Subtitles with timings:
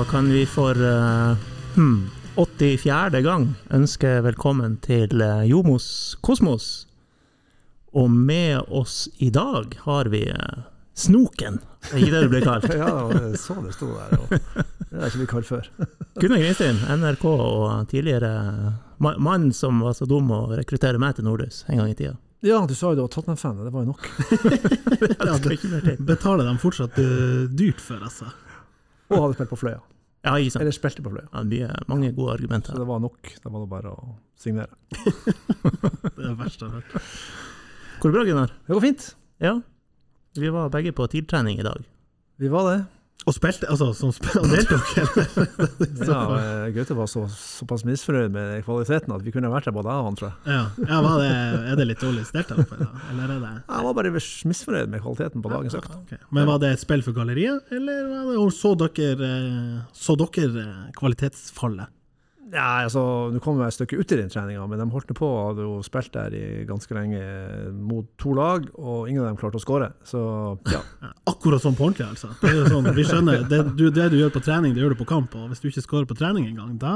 [0.00, 1.36] Da kan vi for uh,
[1.74, 3.20] hmm, 84.
[3.20, 6.86] gang ønske velkommen til uh, Jomos Kosmos.
[7.92, 10.62] Og med oss i dag har vi uh,
[10.96, 11.60] Snoken.
[11.84, 12.64] Det er ikke det du blir kalt?
[12.80, 14.16] ja, det er sånn det sto der.
[14.16, 15.70] Og det har jeg ikke blitt kalt før.
[16.24, 18.32] Gunnar Grinstein, NRK og tidligere
[18.96, 22.16] mann som var så dum å rekruttere meg til Nordlys en gang i tida.
[22.40, 24.08] Ja, du sa jo du var Tottenham-fan, og det var jo nok.
[25.28, 26.96] ja, betaler de fortsatt
[27.52, 28.32] dyrt for, altså.
[29.10, 29.82] Og hadde spilt på Fløya.
[30.20, 30.62] Ja, ikke sant.
[30.64, 31.28] Eller spilte på Fløya.
[31.32, 32.74] Ja, det er mange gode argumenter.
[32.74, 33.30] Så det var nok.
[33.40, 34.68] Det var bare å signere.
[35.00, 37.14] det er det verste jeg har hørt.
[38.00, 38.52] Går det bra, Gunnar?
[38.66, 39.06] Det går fint.
[39.40, 39.54] Ja.
[40.36, 41.86] Vi var begge på TIL-trening i dag.
[42.40, 42.78] Vi var det.
[43.28, 44.92] Og spilte, altså, som spilte, deltok?
[46.08, 49.92] ja, eh, Gaute var så, såpass misfornøyd med kvaliteten at vi kunne vært der både
[49.92, 50.54] jeg og han, tror jeg.
[50.54, 51.28] Ja, ja det,
[51.72, 55.04] Er det litt dårlig stelt der oppe, eller er det Jeg var bare misfornøyd med
[55.04, 55.94] kvaliteten på dagens økt.
[56.00, 56.20] Okay.
[56.32, 60.64] Men var det et spill for galleriet, eller var det, så dere, eh, så dere
[60.64, 61.96] eh, kvalitetsfallet?
[62.50, 65.26] Ja, altså, Nå kom jeg et stykke ut i den treninga, men de holdt på
[65.26, 67.20] og hadde jo spilt der i ganske lenge
[67.76, 69.92] mot to lag, og ingen av dem klarte å skåre.
[70.06, 70.22] Så
[70.72, 70.80] ja.
[71.30, 72.32] Akkurat sånn på ordentlig, altså.
[72.40, 74.96] Det er jo sånn, vi skjønner, det du, det du gjør på trening, det gjør
[74.96, 75.36] du på kamp.
[75.38, 76.94] Og hvis du ikke skårer på trening engang, da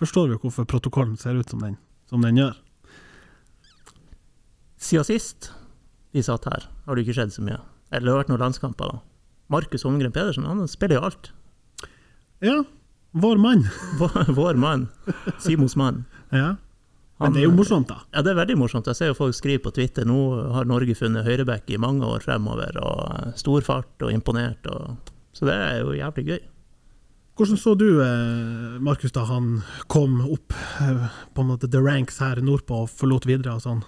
[0.00, 1.76] forstår vi hvorfor protokollen ser ut som den,
[2.08, 2.56] som den gjør.
[4.80, 5.50] Siden sist
[6.16, 7.60] vi satt her, har det ikke skjedd så mye.
[7.92, 8.96] Eller det har vært noen landskamper.
[8.96, 9.02] da.
[9.52, 11.30] Markus Holmgren Pedersen han spiller jo alt.
[12.44, 12.56] Ja,
[13.14, 13.66] vår mann.
[14.00, 14.88] Vår, vår mann.
[15.38, 16.04] Simons mann.
[16.34, 16.54] Ja.
[17.22, 18.00] Men det er jo morsomt, da.
[18.10, 18.88] Ja, det er veldig morsomt.
[18.90, 20.18] Jeg ser jo folk skrive på Twitter nå
[20.56, 24.66] har Norge funnet høyreback i mange år fremover, og stor fart og imponert.
[24.66, 25.14] Og...
[25.36, 26.42] Så det er jo jævlig gøy.
[27.34, 29.56] Hvordan så du eh, Markus da han
[29.90, 33.80] kom opp eh, på en måte the ranks her nordpå og forlot videre og sånn?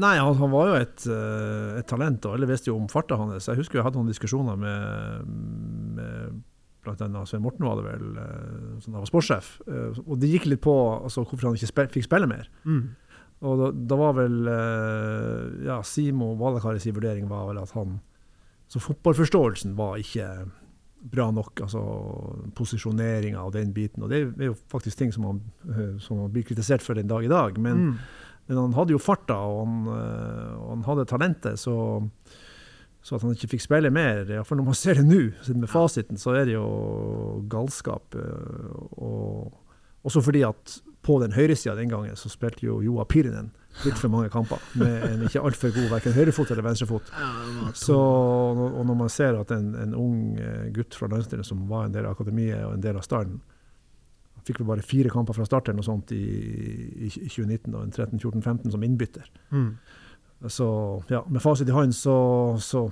[0.00, 3.16] Nei, han, han, var jo et, eh, et, talent, og alle visste jo om farta
[3.20, 3.48] hans.
[3.48, 5.28] Jeg husker jeg hadde noen diskusjoner med,
[5.96, 6.40] med
[6.90, 9.50] annet Svein Morten var det vel, eh, som da var sportssjef.
[9.68, 12.48] Eh, og det gikk litt på altså, hvorfor han ikke spil, fikk spille mer.
[12.64, 12.82] Mm.
[13.48, 18.00] Og da, da, var vel eh, ja, Simo Valakaris vurdering var vel at han
[18.68, 20.26] Så fotballforståelsen var ikke
[21.08, 21.62] bra nok.
[21.64, 21.82] Altså
[22.58, 24.02] posisjoneringa og den biten.
[24.02, 25.38] Og det er jo faktisk ting som han,
[26.02, 27.56] som han blir kritisert for den dag i dag.
[27.56, 27.94] Men, mm.
[28.50, 29.88] men han hadde jo farta, og han,
[30.58, 31.78] og han hadde talentet, så
[33.02, 35.22] så at han ikke fikk spille mer, iallfall når man ser det nå,
[35.54, 36.66] med fasiten, så er det jo
[37.50, 38.18] galskap.
[38.18, 40.78] Eh, og også fordi at
[41.08, 43.52] på den høyresida den gangen så spilte jo Joa Pirinen
[43.84, 44.62] litt for mange kamper.
[44.80, 47.12] Med en ikke altfor god verken høyrefot eller venstrefot.
[47.78, 51.86] Så, og når man ser at en, en ung eh, gutt fra landsdelen som var
[51.86, 53.38] en del av akademiet og en del av starten,
[54.48, 56.24] fikk vel bare fire kamper fra starten og sånt i,
[57.06, 59.28] i 2019 og en 13-14-15 som innbytter.
[59.52, 59.70] Mm.
[60.46, 60.68] Så
[61.08, 62.14] ja, med fasit i hånd så,
[62.62, 62.90] så,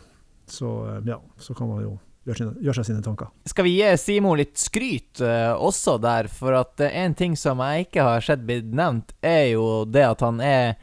[0.51, 1.93] så, eh, ja, så kan man jo
[2.27, 3.31] gjøre, sine, gjøre, seg sine tanker.
[3.47, 6.27] Skal vi gi Simo litt skryt uh, også der?
[6.33, 10.03] For at uh, en ting som jeg ikke har sett blitt nevnt, er jo det
[10.09, 10.77] at han er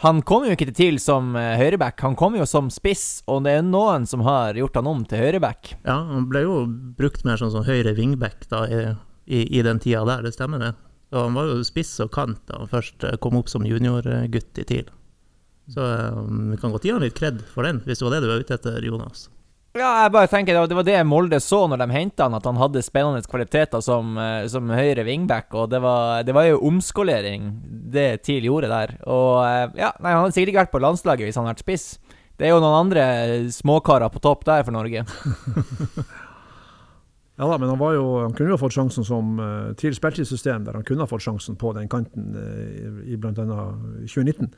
[0.00, 3.58] han kom jo ikke til TIL som høyreback, han kom jo som spiss, og det
[3.58, 5.74] er noen som har gjort han om til høyreback.
[5.82, 6.54] Ja, han ble jo
[6.96, 8.78] brukt mer sånn som høyre wingback da, i,
[9.28, 10.70] i, i, den tida der, det stemmer det.
[11.12, 14.66] Så han var jo spiss og kant da han først kom opp som juniorgutt i
[14.72, 14.88] TIL.
[15.70, 18.24] Så um, vi kan godt gi han litt kred for den, hvis det var det
[18.24, 19.28] du var ute etter, Jonas.
[19.70, 22.58] Ja, jeg bare tenker det var det Molde så når de henta han, at han
[22.58, 27.52] hadde spennende kvaliteter som, eh, som høyre wingback, og det var, det var jo omskolering
[27.94, 28.96] det TIL gjorde der.
[29.06, 31.62] Og eh, ja, nei, han hadde sikkert ikke vært på landslaget hvis han hadde vært
[31.62, 31.86] spiss.
[32.34, 33.04] Det er jo noen andre
[33.54, 35.04] småkarer på topp der for Norge.
[37.38, 39.94] ja da, men han, var jo, han kunne jo ha fått sjansen som uh, TIL
[39.94, 43.34] spilte i system der han kunne ha fått sjansen på den kanten uh, i bl.a.
[43.38, 44.50] 2019.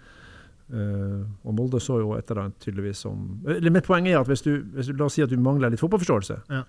[0.73, 4.29] Uh, og Molde så jo et eller annet tydeligvis som eller Mitt poeng er at
[4.31, 6.63] hvis du, hvis du, La oss si at du mangler litt fotballforståelse, ja.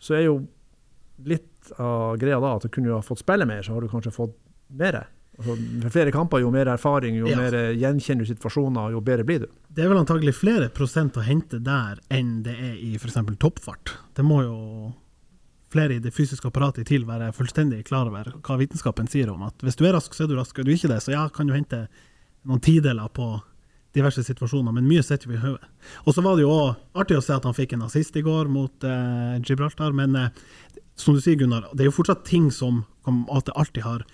[0.00, 0.38] så er jo
[1.28, 4.14] litt av greia da at du kunne ha fått spille mer, så har du kanskje
[4.14, 4.32] fått
[4.72, 5.02] mer.
[5.36, 5.56] Altså,
[5.92, 7.36] flere kamper, jo mer erfaring, jo ja.
[7.38, 9.46] mer gjenkjenner du situasjoner, jo bedre blir du.
[9.68, 13.20] Det er vel antagelig flere prosent å hente der enn det er i f.eks.
[13.40, 13.94] toppfart.
[14.16, 14.58] Det må jo
[15.72, 19.64] flere i det fysiske apparatet TIL være fullstendig klar over hva vitenskapen sier om at
[19.64, 20.58] hvis du er rask, så er du rask.
[20.58, 21.86] Er du ikke det, så ja, kan du hente
[22.48, 23.34] noen tideler på
[23.92, 25.68] diverse situasjoner, men mye sitter vi i hodet.
[26.06, 28.24] Og så var det jo òg artig å se at han fikk en assist i
[28.24, 30.30] går mot eh, Gibraltar, men eh,
[30.96, 34.04] som du sier, Gunnar, det er jo fortsatt ting som at det alltid har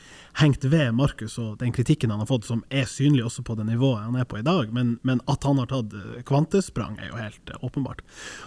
[0.41, 3.67] hengt ved Markus og den kritikken han har fått, som er synlig også på det
[3.69, 7.13] nivået han er på i dag, men, men at han har tatt eh, kvantesprang, er
[7.13, 8.01] jo helt uh, åpenbart.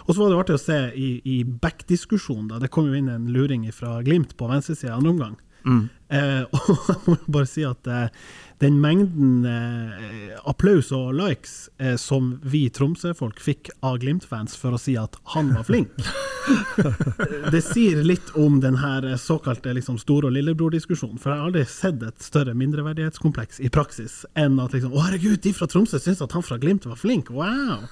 [0.06, 3.30] Og så var det artig å se i, i back-diskusjonen, det kom jo inn en
[3.32, 5.38] luring fra Glimt på venstresida i andre omgang.
[5.64, 5.84] Mm.
[6.12, 8.08] Eh, og jeg må bare si at eh,
[8.62, 14.80] den mengden eh, applaus og likes eh, som vi Tromsø-folk fikk av Glimt-fans for å
[14.80, 15.90] si at han var flink
[17.54, 21.20] det sier litt om den her såkalte liksom, store- og lillebror-diskusjonen.
[21.22, 25.38] For jeg har aldri sett et større mindreverdighetskompleks i praksis enn at liksom, å herregud,
[25.44, 27.86] de fra Tromsø syns at han fra Glimt var flink, wow!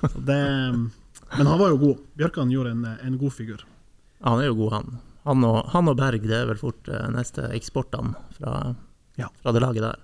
[0.00, 0.40] Det,
[0.76, 2.04] men han var jo god.
[2.20, 3.64] Bjørkan gjorde en, en god figur.
[4.24, 4.98] Han er jo god, han.
[5.26, 8.74] Han og, han og Berg det er vel fort eh, neste eksportene fra,
[9.18, 9.28] Ja.
[9.42, 9.98] fra det laget der.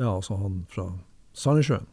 [0.00, 0.88] Ja, altså han fra
[1.36, 1.86] Sandnessjøen.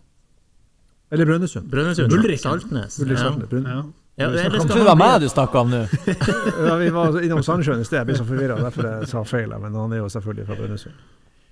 [1.12, 1.70] Eller Brønnøysund.
[1.72, 2.98] Brønnøysund, Ulrik Saltnes.
[3.00, 3.24] Ulrik Ja.
[3.30, 3.84] Saltnes, Ja.
[4.18, 5.82] Ja, snakker om- trodde det var meg du snakka om nå.
[6.68, 9.54] Ja, vi var innom Sandnessjøen i sted, jeg ble så forvirra derfor jeg sa feil.
[9.62, 10.96] Men han er jo selvfølgelig fra Brønnøysund.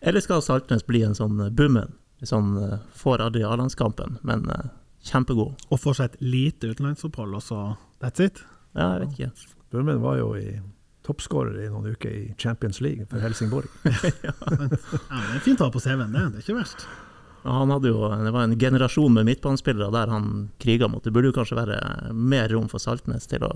[0.02, 1.94] Eller skal Saltnes bli en sånn eh, Bummen?
[2.26, 4.48] Sånn eh, får aldri A-landskampen, men
[5.06, 5.54] kjempegod.
[5.70, 7.60] Og får seg et lite utenlandsopphold, og så
[8.02, 8.42] that's it.
[8.74, 9.55] Ja, jeg vet ikke.
[9.76, 10.56] Bummen var jo i
[11.06, 13.68] toppskårer i noen uker i Champions League for Helsingborg.
[14.26, 16.24] Ja, men det er fint å ha på CV-en, det.
[16.34, 16.86] Det er ikke verst.
[17.46, 20.32] Ja, Han hadde jo, det var en generasjon med midtbanespillere der han
[20.64, 21.04] kriga mot.
[21.06, 21.78] Det burde jo kanskje være
[22.18, 23.52] mer rom for Saltnes til å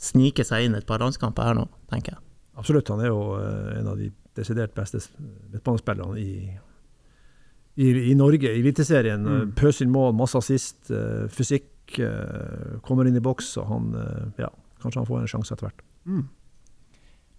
[0.00, 2.22] snike seg inn et par landskamper her nå, tenker jeg.
[2.60, 4.08] Absolutt, han er jo eh, en av de
[4.40, 5.02] desidert beste
[5.52, 6.32] midtbanespillerne i,
[7.76, 9.20] i, i Norge, i Eliteserien.
[9.28, 9.52] Mm.
[9.60, 11.68] Pøs inn mål, masse assist, eh, fysikk.
[12.00, 13.86] eh, kommer inn i boks, og han
[14.38, 14.48] Ja,
[14.82, 15.86] kanskje han får en sjanse etter hvert.
[16.08, 16.28] Mm.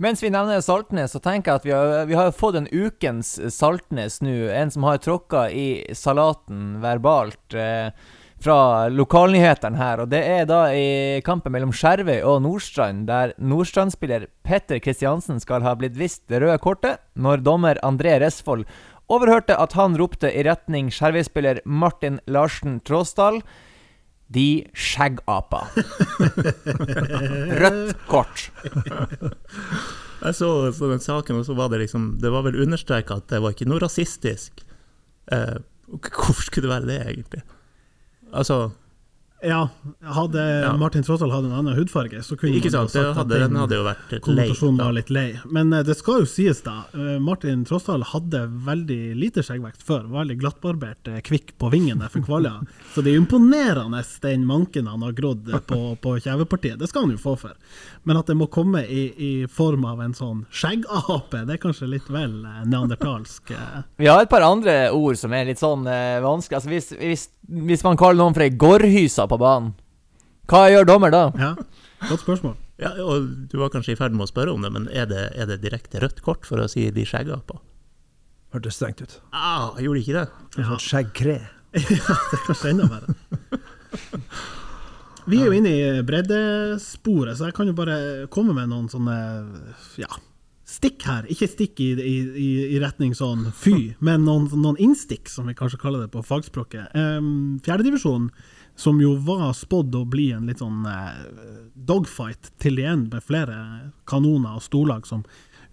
[0.01, 4.17] Mens vi nevner Saltnes, så tenker jeg at vi har, vi fått en ukens Saltnes
[4.25, 4.33] nå.
[4.49, 7.93] En som har tråkka i salaten verbalt eh,
[8.41, 10.01] fra lokalnyhetene her.
[10.01, 15.61] Og det er da i kampen mellom Skjervøy og Nordstrand, der Nordstrand-spiller Petter Kristiansen skal
[15.67, 18.65] ha blitt vist det røde kortet, når dommer André Resvold
[19.11, 23.43] overhørte at han ropte i retning Skjervøy-spiller Martin Larsen Tråsdal
[24.33, 25.69] de skjeggaper.
[27.61, 28.47] Rødt kort.
[30.21, 33.29] Jeg så, så den saken, og så var det liksom Det var vel understreka at
[33.31, 34.61] det var ikke noe rasistisk.
[35.33, 35.57] Eh,
[35.87, 37.41] hvorfor skulle det være det, egentlig?
[38.31, 38.69] Altså,
[39.43, 39.69] Ja,
[40.05, 40.73] hadde Ja.
[40.77, 42.91] Martin Tråsdal hatt en annen hudfarge, så kunne ikke man sant?
[42.91, 44.47] sagt sagt at hadde, den hadde jo vært lei.
[44.77, 45.39] var litt lei.
[45.49, 46.83] Men eh, det skal jo sies, da.
[46.93, 50.05] eh, Martin Tråsdal hadde veldig lite skjeggvekst før.
[50.11, 52.61] Var veldig glattbarbert, eh, kvikk på vingene for Kvaløya.
[52.93, 56.77] Så det er imponerende den manken han har grodd på, på kjevepartiet.
[56.77, 57.57] Det skal han jo få for.
[58.03, 61.89] Men at det må komme i, i form av en sånn skjeggape, det er kanskje
[61.89, 63.53] litt vel neandertalsk.
[63.97, 66.59] Vi har et par andre ord som er litt sånn eh, vanskelig.
[66.61, 67.27] Altså hvis, hvis,
[67.71, 69.71] hvis man kaller noen for ei gårdhysa på banen,
[70.51, 71.23] hva gjør dommer da?
[71.39, 71.53] Ja,
[72.09, 72.57] godt spørsmål.
[72.81, 75.27] Ja, og du var kanskje i ferd med å spørre om det, men er det,
[75.37, 77.59] er det direkte rødt kort for å si de skjeggapa?
[78.51, 79.19] Hørtes strengt ut.
[79.31, 80.25] Ah, gjorde ikke det?
[80.57, 80.71] Ja.
[80.73, 81.39] Sånn skjeggkre.
[81.71, 83.13] Ja, det er kanskje enda verre.
[85.29, 87.95] Vi er jo inne i breddesporet, så jeg kan jo bare
[88.33, 89.15] komme med noen sånne
[90.01, 90.09] ja,
[90.67, 91.27] stikk her.
[91.31, 92.15] Ikke stikk i, i,
[92.73, 96.91] i, retning sånn fy, men noen, noen innstikk, som vi kanskje kaller det på fagspråket.
[96.97, 98.27] Um, Fjerdedivisjon,
[98.81, 101.17] som jo var spådd å bli en litt sånn eh,
[101.75, 103.57] dogfight til igjen, med flere
[104.09, 105.21] kanoner og storlag som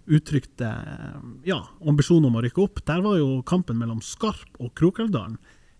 [0.09, 1.15] uttrykte eh,
[1.49, 2.83] ja, ambisjon om å rykke opp.
[2.85, 5.39] Der var jo kampen mellom Skarp og Krokelvdalen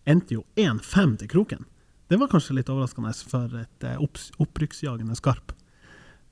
[0.09, 1.69] endte jo 1-5 til Kroken.
[2.09, 4.01] Det var kanskje litt overraskende for et eh,
[4.41, 5.53] opprykksjagende Skarp.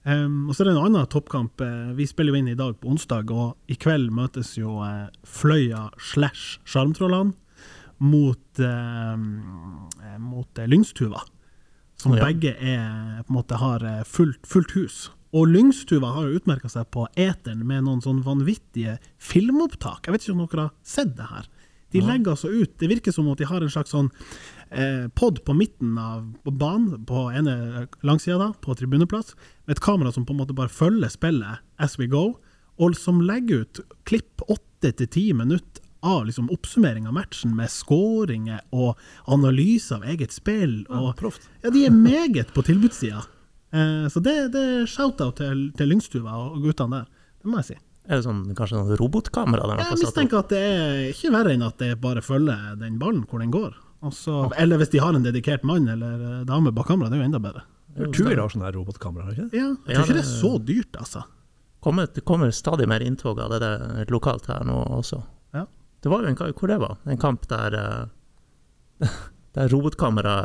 [0.07, 1.61] Um, og så er det en annen toppkamp.
[1.97, 4.79] Vi spiller jo inn i dag på onsdag, og i kveld møtes jo
[5.27, 7.35] Fløya slash Sjarmtrollene
[7.99, 9.17] mot, eh,
[10.19, 11.21] mot eh, Lyngstuva.
[11.97, 12.25] Som Ja.
[12.27, 15.09] begge er, på en måte har eh, fullt, fullt hus.
[15.33, 20.05] Og Lyngstuva har jo utmerka seg på eteren med noen sånn vanvittige filmopptak.
[20.07, 21.47] Jeg vet ikke om dere har sett det her.
[21.95, 24.09] De legger altså ut Det virker som at de har en slags sånn
[24.71, 29.35] eh, pod på midten av banen, på ene langsida, da, på tribuneplass,
[29.65, 32.33] med et kamera som på en måte bare følger spillet as we go,
[32.77, 37.69] og som legger ut klipp åtte til ti minutter av liksom oppsummering av matchen, med
[37.73, 38.95] skåringer og
[39.27, 40.79] analyse av eget spill.
[40.89, 41.19] Og,
[41.63, 43.25] ja, de er meget på tilbudssida.
[43.75, 47.09] Eh, så det, det er shout-out til, til Lyngstuva og guttene der.
[47.43, 47.77] Det må jeg si.
[48.07, 49.81] Er det sånn, kanskje noen robotkamera der?
[49.83, 53.43] Jeg mistenker at det er ikke verre enn at det bare følger den ballen hvor
[53.43, 53.75] den går.
[54.07, 57.17] Og så- eller hvis de har en dedikert mann eller eh, dame bak kamera, det
[57.17, 57.65] er jo enda bedre.
[58.13, 59.47] Tuil har sånn her robotkamera, ikke?
[59.57, 61.23] Ja, jeg tror ikke det er så dyrt, altså.
[61.81, 65.23] kommer, det kommer stadig mer inntog av det der lokalt her nå også.
[65.97, 66.03] Ja.
[66.03, 67.73] Det var jo en hvor det var, en kamp der,
[69.01, 69.07] eh,
[69.57, 70.37] der robotkamera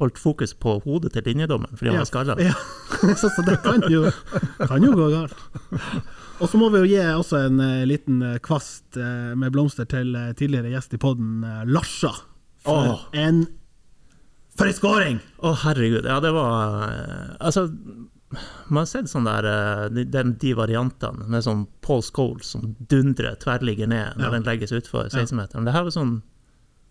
[0.00, 2.36] holdt fokus på hodet til linjedommeren fordi han var skalla.
[2.42, 2.54] Ja,
[3.20, 4.08] så, så det kan jo,
[4.66, 5.36] kan jo gå galt.
[6.42, 9.86] Og så må vi jo gi også en eh, liten eh, kvast eh, med blomster
[9.86, 12.10] til eh, tidligere gjest i podden, uh, Larsa.
[12.64, 13.44] For en
[14.58, 15.20] For ei scoring!
[15.42, 16.06] Å, herregud.
[16.08, 17.68] Ja, det var eh, Altså,
[18.68, 20.04] man har sett sånn der eh, de,
[20.40, 24.34] de, variantene med sånn Paul Scholes som dundrer tverrligger ned når Ja.
[24.36, 25.66] den legges utfor 16-meteren.
[25.66, 26.14] Det her var sånn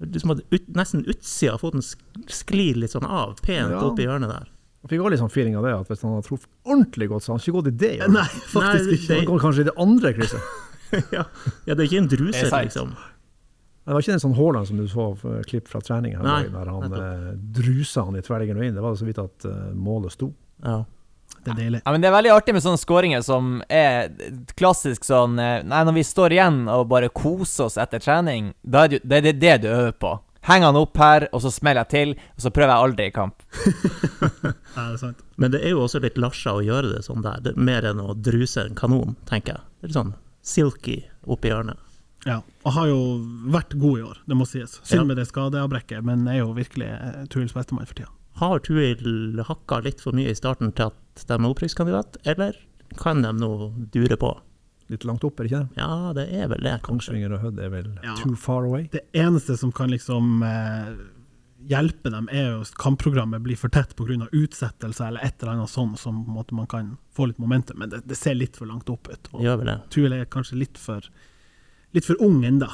[0.04, 1.84] liksom at ut, Nesten utsida av foten
[2.28, 3.84] sklir litt sånn av, pent Ja.
[3.86, 4.50] opp i hjørnet der.
[4.84, 7.24] Jeg fikk også litt sånn feeling av det, at hvis han hadde truffet ordentlig godt,
[7.24, 7.94] så hadde han ikke gått i det.
[8.02, 8.08] ja.
[8.12, 9.16] Nei, faktisk Nei, ikke.
[9.16, 10.42] Han går kanskje i det andre krysset.
[11.16, 11.24] ja.
[11.66, 12.96] ja, det er ikke en druse druser, liksom.
[13.84, 16.44] Det var ikke en sånn Haaland som du så eh, klipp fra trening her, Nei,
[16.52, 18.76] der han eh, drusa han i tverrliggeren og inn.
[18.78, 20.30] Det var så vidt at eh, målet sto.
[20.64, 20.84] Ja.
[21.44, 21.82] Det er deilig.
[21.86, 24.12] Ja, men Det er veldig artig med sånne skåringer som er
[24.56, 28.86] klassisk sånn eh, Nei, når vi står igjen og bare koser oss etter trening, da
[28.86, 30.14] er det det, det, det du øver på.
[30.44, 33.16] Henger han opp her, og så smeller jeg til, og så prøver jeg aldri i
[33.16, 33.44] kamp.
[34.74, 35.20] Ja, det er sant.
[35.38, 37.38] Men det er jo også litt lasja å gjøre det sånn der.
[37.46, 39.62] Det er mer enn å druse en kanon, tenker jeg.
[39.80, 40.14] Det er litt sånn
[40.44, 40.96] silky
[41.30, 41.78] oppi hjørnet.
[42.26, 43.00] Ja, og har jo
[43.52, 44.80] vært god i år, det må sies.
[44.82, 45.06] Synd Ja.
[45.12, 48.10] med det skadeavbrekket, men er jo virkelig eh, Tuils bestemann for tida.
[48.40, 52.58] Har Tuil hakka litt for mye i starten til at de er opprykkskandidat, eller
[53.00, 53.52] kan de nå
[53.94, 54.34] dure på?
[54.92, 55.80] Litt langt opp, er det ikke det?
[55.80, 57.14] Ja, det er vel det, kanskje.
[57.14, 58.16] Kongsvinger og Hødd er vel Ja.
[58.20, 58.88] too far away.
[58.92, 60.90] Det eneste som kan liksom eh,
[61.72, 64.28] hjelpe dem, er jo at kampprogrammet blir for tett pga.
[64.32, 67.80] utsettelse eller et eller annet sånn, som på en måte man kan få litt momentum.
[67.80, 69.30] Men det, det ser litt for langt opp ut.
[69.34, 69.78] Og Gjør vel det.
[69.90, 71.02] Tuil er kanskje litt for,
[71.96, 72.68] litt for ung ennå.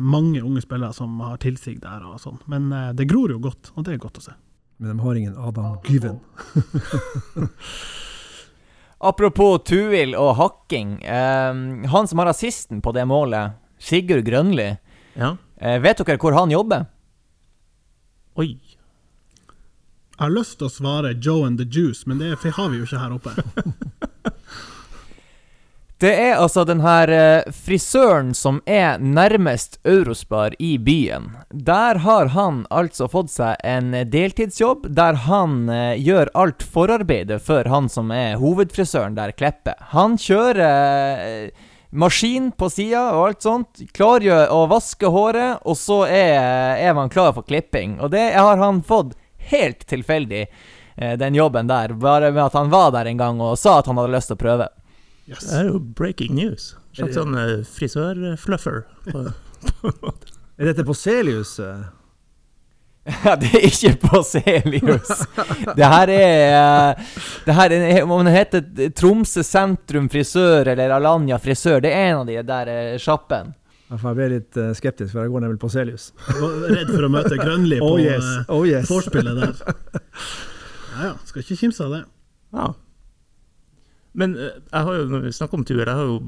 [0.00, 2.40] Mange unge spillere som har tilsig der og sånn.
[2.48, 4.32] Men eh, det gror jo godt, og det er godt å se.
[4.80, 6.20] Men de har ingen Adam Gyven.
[9.00, 10.94] Apropos Tuil og hakking.
[11.04, 11.54] Eh,
[11.92, 14.70] han som har assisten på det målet, Sigurd Grønli,
[15.16, 15.36] Ja.
[15.60, 16.86] eh, vet dere hvor han jobber?
[18.36, 18.56] Oi.
[20.20, 22.84] Jeg har lyst til å svare Joe and the Juice, men det har vi jo
[22.84, 23.30] ikke her oppe.
[26.00, 31.26] Det er altså den her eh, frisøren som er nærmest Eurospar i byen.
[31.52, 37.68] Der har han altså fått seg en deltidsjobb, der han eh, gjør alt forarbeidet for
[37.68, 39.76] han som er hovedfrisøren der Kleppe.
[39.92, 46.06] Han kjører eh, maskin på sida og alt sånt, klargjør å vaske håret, og så
[46.08, 47.98] er, er man klar for klipping.
[48.00, 49.18] Og det har han fått
[49.52, 50.46] helt tilfeldig,
[51.20, 53.96] den jobben der, bare med at han var der en gang og sa at han
[54.00, 54.74] hadde lyst til å prøve.
[55.28, 55.44] Yes.
[55.46, 56.72] Det er jo breaking news.
[56.96, 58.82] Slags sånn uh, frisørfluffer.
[59.10, 59.30] på-
[60.60, 61.58] Er dette på Celius?
[61.60, 61.84] eh?
[63.24, 65.08] Ja, det er ikke på Celius.
[65.76, 67.14] Det her er eh,
[67.46, 72.20] Det her er, Om det heter Tromsø sentrum frisør eller Alanya frisør, det er en
[72.20, 73.54] av de der eh, sjappene.
[73.90, 76.10] Jeg ble litt eh, skeptisk, for jeg går nemlig på Celius.
[76.28, 78.86] Redd for å møte Grønli på Oh yes, eh, oh yes.
[78.92, 79.74] vorspielet der.
[80.92, 82.02] Ja ja, skal ikke kimse av det.
[82.54, 82.68] Ja.
[84.12, 86.18] Men eh, jeg har jo, snakker om Tuel, jeg har jo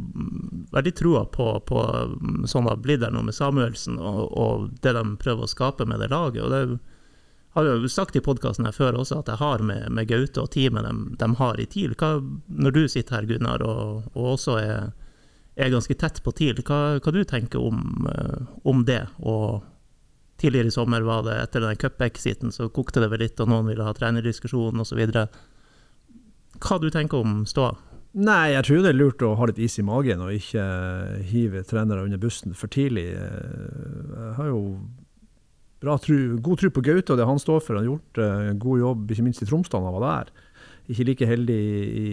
[0.73, 1.83] veldig troa på, på
[2.15, 5.51] mm, sånn det har blitt der nå med Samuelsen, og, og det de prøver å
[5.51, 6.43] skape med det laget.
[6.45, 6.62] og det
[7.53, 10.53] har jo sagt i podkasten her før også, at jeg har med, med Gaute og
[10.55, 11.93] teamet de, de har i TIL.
[12.01, 12.15] Hva,
[12.49, 14.95] når du sitter her, Gunnar, og, og også er,
[15.61, 19.03] er ganske tett på TIL, hva, hva du tenker om, eh, om det?
[19.21, 19.61] Og
[20.41, 23.69] tidligere i sommer var det etter den cup-exiten, så kokte det vel litt, og noen
[23.69, 25.05] ville ha trenerdiskusjon osv.
[26.62, 27.73] Hva du tenker om ståa?
[28.12, 31.23] Nei, jeg tror det er lurt å ha litt is i magen og ikke eh,
[31.31, 33.07] hive trenere under bussen for tidlig.
[33.16, 34.61] Eh, Jeg har jo
[36.04, 37.75] tru, god tro på Gaute og det han står for.
[37.78, 40.33] Han har gjort eh, en god jobb, ikke minst i Tromsø da han var der.
[40.92, 42.11] Ikke like heldig i,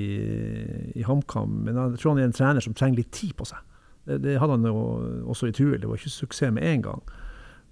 [0.96, 3.60] i HamKam, men jeg tror han er en trener som trenger litt tid på seg.
[4.08, 4.84] Det, det hadde han jo
[5.34, 5.78] også i Tuel.
[5.82, 7.04] Det var ikke suksess med en gang.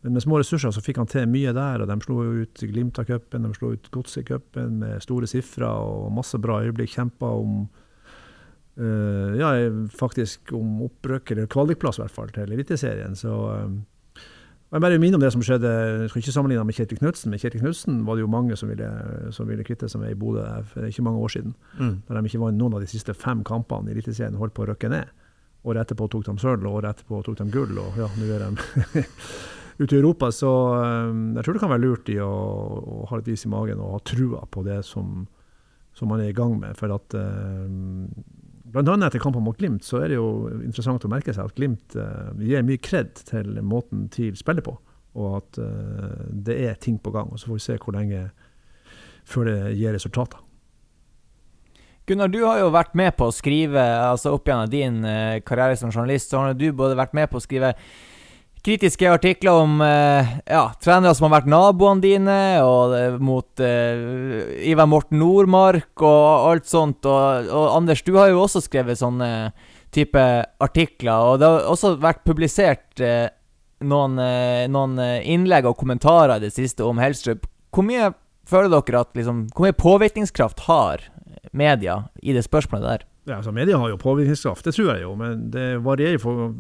[0.02, 3.00] Men med små ressurser så fikk han til mye der, og de slo ut Glimt
[3.02, 6.94] av cupen, de slo ut Godset-cupen med store sifre og masse bra øyeblikk.
[6.94, 7.60] Kjempa om
[8.78, 9.52] uh, ja,
[9.98, 13.18] faktisk om opprøk, eller kvalikplass i hvert fall, til Eliteserien.
[13.18, 14.24] Så uh,
[14.68, 17.40] jeg bare minner om det som skjedde, jeg skal ikke sammenligne med Kjetil Knutsen, men
[17.40, 18.90] Kjetil Knutsen var det jo mange som ville,
[19.32, 21.54] som ville kvitte seg med i Bodø for ikke mange år siden.
[21.80, 21.94] Mm.
[22.04, 24.74] Da de ikke vant noen av de siste fem kampene i Eliteserien holdt på å
[24.74, 25.14] røkke ned.
[25.68, 28.44] Året etterpå tok de sølv, og året etterpå tok de gull, og ja, nå er
[28.44, 29.08] de
[29.78, 30.32] ute i Europa.
[30.34, 33.52] Så um, jeg tror det kan være lurt i å, å ha litt is i
[33.52, 35.26] magen og ha trua på det som,
[35.98, 36.78] som man er i gang med.
[36.80, 38.10] For at um,
[38.68, 41.56] Blant annet etter kampen mot Glimt så er det jo interessant å merke seg at
[41.56, 44.74] Glimt uh, gir mye kred til måten TIL spiller på,
[45.16, 45.62] og at
[46.48, 47.32] det er ting på gang.
[47.32, 48.26] og Så får vi se hvor lenge
[49.28, 50.44] før det gir resultater.
[52.08, 55.76] Gunnar, du har jo vært med på å skrive altså opp gjennom din eh, karriere
[55.76, 57.74] som journalist, så har du både vært med på å skrive
[58.68, 64.68] kritiske artikler om eh, ja, trenere som har vært naboene dine, og eh, mot eh,
[64.68, 67.08] Ivar Morten Nordmark og alt sånt.
[67.08, 69.32] Og, og Anders, du har jo også skrevet sånne
[69.96, 70.22] type
[70.64, 73.30] artikler, og det har også vært publisert eh,
[73.88, 74.18] noen,
[74.74, 77.46] noen innlegg og kommentarer i det siste om Helstrup.
[77.72, 78.10] Hvor mye
[78.48, 81.04] føler dere at liksom, Hvor mye påvirkningskraft har
[81.54, 83.06] media i det spørsmålet der?
[83.28, 86.54] Ja, altså Media har jo påvirkningskraft, det tror jeg jo, men det varierer for,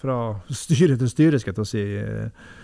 [0.00, 0.16] fra
[0.54, 1.84] styre til styre, skal jeg ta si.
[2.00, 2.56] Eh,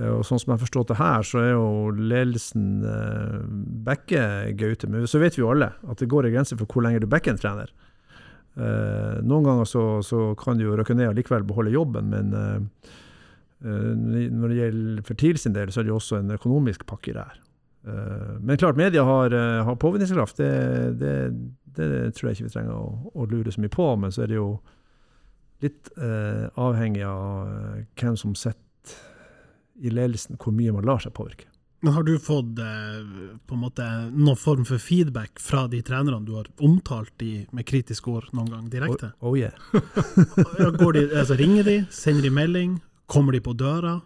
[0.00, 3.40] Og sånn som jeg har forstått det her, så er jo ledelsen eh,
[3.84, 4.88] backer Gaute.
[4.88, 7.08] Men så vet vi jo alle at det går en grense for hvor lenge du
[7.10, 7.72] backer en trener.
[8.54, 12.32] Eh, noen ganger så, så kan du jo røkke ned og likevel beholde jobben, men
[13.60, 17.12] når det gjelder for TIL sin del, så er det jo også en økonomisk pakke
[17.12, 17.34] der.
[18.40, 19.34] Men klart, media har,
[19.66, 20.38] har påvirkningskraft.
[20.40, 21.12] Det, det,
[21.76, 23.88] det tror jeg ikke vi trenger å, å lure så mye på.
[24.00, 24.46] Men så er det jo
[25.64, 28.98] litt eh, avhengig av eh, hvem som sitter
[29.80, 31.48] i ledelsen, hvor mye man lar seg påvirke.
[31.80, 32.98] Men har du fått eh,
[33.48, 37.64] på en måte noen form for feedback fra de trenerne du har omtalt de med
[37.68, 39.14] kritiske ord noen gang direkte?
[39.20, 39.56] Oh, oh yeah.
[40.82, 41.78] Går de, altså, ringer de?
[41.94, 42.78] Sender de melding?
[43.08, 43.96] Kommer de på døra?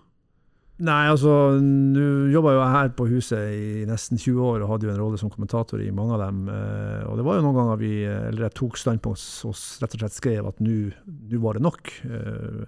[0.83, 1.31] Nei, altså,
[1.63, 2.05] nå
[2.35, 5.21] jobba jo jeg her på huset i nesten 20 år og hadde jo en rolle
[5.21, 6.49] som kommentator i mange av dem.
[6.51, 9.95] eh, Og det var jo noen ganger vi, eh, eller jeg tok standpunkt og rett
[9.95, 10.91] og slett skrev at nå
[11.39, 11.93] var det nok.
[12.11, 12.65] Eh,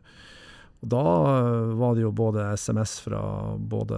[0.85, 1.03] Og da
[1.75, 3.97] var det jo både SMS fra både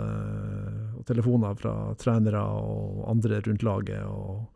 [0.97, 4.05] og telefoner fra trenere og andre rundt laget.
[4.07, 4.47] og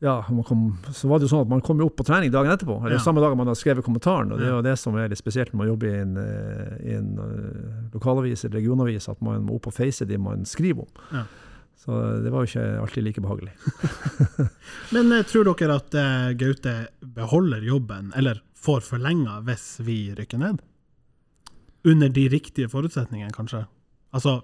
[0.00, 0.60] ja, man kom,
[0.96, 2.96] så var det jo sånn at man kom jo opp på trening dagen etterpå, eller
[2.96, 3.02] Ja.
[3.04, 4.32] samme dag man har skrevet kommentaren.
[4.32, 6.88] og Det er jo det som er litt spesielt når man jobber i en, eh,
[6.88, 10.86] i en eh, lokalavis eller regionavis, at man må opp og face det man skriver
[10.86, 10.88] om.
[11.12, 11.24] Ja.
[11.80, 13.52] Så det var jo ikke alltid like behagelig.
[14.94, 15.90] Men eh, tror dere at
[16.40, 20.60] Gaute beholder jobben, eller får forlenga hvis vi rykker ned?
[21.84, 23.66] Under de riktige forutsetningene, kanskje?
[24.12, 24.42] Altså,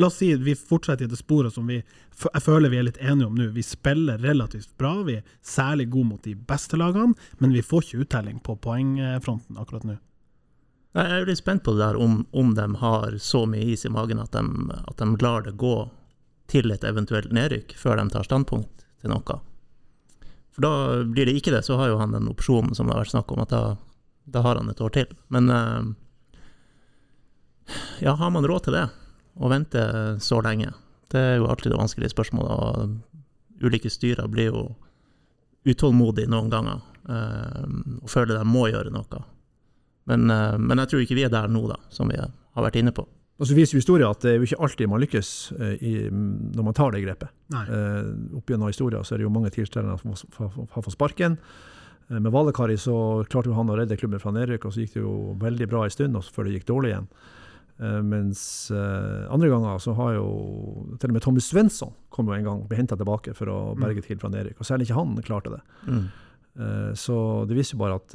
[0.00, 1.82] la oss si vi fortsetter i det sporet som vi
[2.22, 3.48] jeg føler vi er litt enige om nå.
[3.54, 7.86] Vi spiller relativt bra, vi er særlig gode mot de beste lagene, men vi får
[7.86, 9.96] ikke uttelling på poengfronten akkurat nå.
[10.92, 13.92] Jeg er litt spent på det der om, om de har så mye is i
[13.92, 14.44] magen at de,
[14.84, 15.76] at de lar det gå
[16.52, 19.38] til et eventuelt nedrykk før de tar standpunkt til noe.
[20.52, 20.72] For da
[21.08, 23.32] blir det ikke det, så har jo han den opsjonen som det har vært snakk
[23.32, 23.62] om, at da,
[24.28, 25.14] da har han et år til.
[25.32, 25.80] Men eh,
[28.04, 28.90] ja, har man råd til det?
[29.40, 29.82] Å vente
[30.20, 30.72] så lenge?
[31.12, 32.52] Det er jo alltid det vanskelige spørsmålet.
[32.52, 34.64] Og ulike styrer blir jo
[35.68, 37.66] utålmodige noen ganger eh,
[38.02, 39.20] og føler de må gjøre noe.
[40.10, 42.80] Men, eh, men jeg tror ikke vi er der nå, da, som vi har vært
[42.80, 43.04] inne på.
[43.40, 46.66] Og så viser historien at det er jo ikke alltid man lykkes eh, i, når
[46.68, 47.30] man tar det grepet.
[47.54, 47.62] Nei.
[47.70, 51.38] Eh, opp gjennom historien så er det jo mange tilstandere som har- fått sparken.
[52.10, 52.96] Eh, med Valekari så
[53.30, 55.84] klarte jo han å redde klubben fra nedrykk, og så gikk det jo veldig bra
[55.86, 57.08] en stund, og så før det gikk dårlig igjen.
[57.82, 60.26] Eh, mens eh, andre ganger så har jo
[61.02, 64.04] til og med Tommy Svensson kom jo en gang, ble henta tilbake for å berge
[64.04, 65.62] TIL fra Erik, og særlig ikke han klarte det.
[65.88, 66.04] Mm.
[66.62, 67.16] Eh, Så
[67.48, 68.14] det viser jo bare at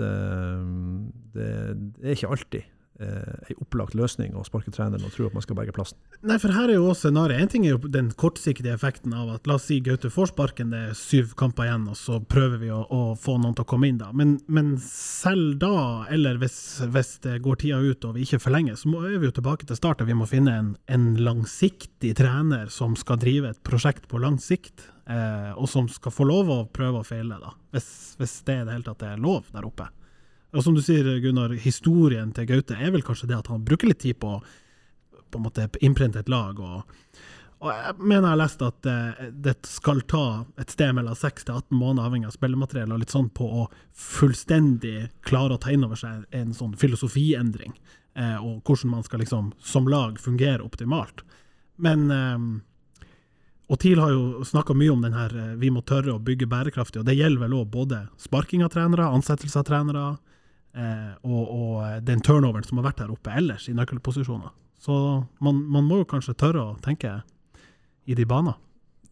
[1.33, 1.51] det,
[1.97, 2.63] det er ikke alltid
[2.99, 5.99] eh, en opplagt løsning å sparke treneren og tro at man skal berge plassen.
[6.27, 7.43] Nei, for her er jo også scenarioet.
[7.43, 10.73] En ting er jo den kortsiktige effekten av at la oss si Gaute får sparken,
[10.73, 13.69] det er syv kamper igjen, og så prøver vi å, å få noen til å
[13.69, 14.09] komme inn da.
[14.17, 15.73] Men, men selv da,
[16.13, 16.57] eller hvis,
[16.93, 19.69] hvis det går tida ut og vi ikke forlenger, så må, er vi jo tilbake
[19.69, 20.05] til start.
[20.07, 24.89] Vi må finne en, en langsiktig trener som skal drive et prosjekt på lang sikt,
[25.09, 27.53] eh, og som skal få lov å prøve og feile, da.
[27.75, 29.89] Hvis, hvis det i det hele tatt er lov der oppe.
[30.57, 33.91] Og som du sier, Gunnar, historien til Gaute er vel kanskje det at han bruker
[33.91, 34.39] litt tid på
[35.27, 36.59] på en måte innprinte et lag.
[36.59, 36.83] Og,
[37.59, 40.23] og jeg mener jeg har lest at det, det skal ta
[40.55, 43.65] et sted mellom 6 til 18 måneder, avhengig av spillemateriell, og litt sånn på å
[43.91, 47.75] fullstendig klare å ta inn over seg en sånn filosofiendring,
[48.15, 51.25] eh, og hvordan man skal liksom som lag fungere optimalt.
[51.83, 52.47] Men eh,
[53.67, 56.47] og TIL har jo snakka mye om den her eh, vi må tørre å bygge
[56.49, 60.36] bærekraftig, og det gjelder vel òg både sparking av trenere, ansettelse av trenere, eh,
[60.77, 64.51] og, og den turnoveren som har vært her oppe ellers i nøkkelposisjoner.
[64.77, 64.93] Så
[65.41, 67.15] man, man må jo kanskje tørre å tenke
[68.05, 68.55] i de baner.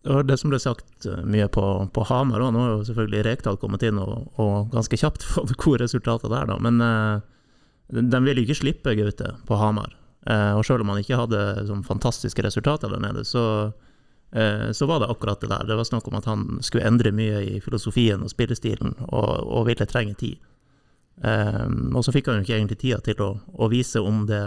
[0.05, 3.23] Og det som ble sagt eh, mye på, på Hamar òg, nå har jo selvfølgelig
[3.25, 6.59] Rekdal kommet inn og, og ganske kjapt fått gode resultater der, da.
[6.61, 7.23] Men eh,
[7.95, 9.95] de vil ikke slippe Gaute på Hamar.
[10.29, 13.71] Eh, og selv om han ikke hadde sånn fantastiske resultater der nede, så,
[14.37, 15.65] eh, så var det akkurat det der.
[15.69, 19.67] Det var snakk om at han skulle endre mye i filosofien og spillestilen, og, og
[19.71, 20.37] ville trenge tid.
[21.23, 24.43] Eh, og så fikk han jo ikke egentlig tida til å, å vise om det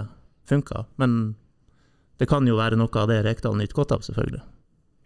[0.49, 0.85] funka.
[1.01, 1.37] Men
[2.19, 4.43] det kan jo være noe av det Rekdal nyter godt av, selvfølgelig.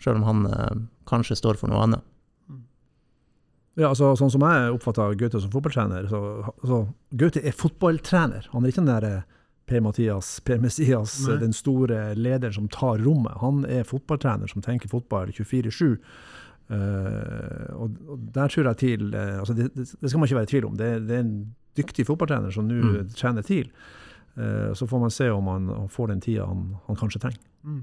[0.02, 2.08] Selv om han uh, kanskje står for noe annet.
[3.78, 6.18] Ja, altså Sånn som jeg oppfatter Gaute som fotballtrener, så
[6.50, 6.80] altså,
[7.16, 8.48] Gaute er fotballtrener.
[8.52, 9.38] Han er ikke den der eh,
[9.70, 13.38] Per-Mathias, Per-Messias, den store lederen som tar rommet.
[13.40, 15.94] Han er fotballtrener som tenker fotball 24-7.
[16.72, 20.38] Eh, og, og der tror jeg TIL uh, altså det, det, det skal man ikke
[20.38, 20.76] være i tvil om.
[20.78, 21.34] Det, det er en
[21.76, 23.10] dyktig fotballtrener som nå Mm.
[23.16, 23.68] trener TIL.
[24.36, 27.40] Uh, så får man se om han, han får den tida han, han kanskje trenger.
[27.62, 27.82] Mm.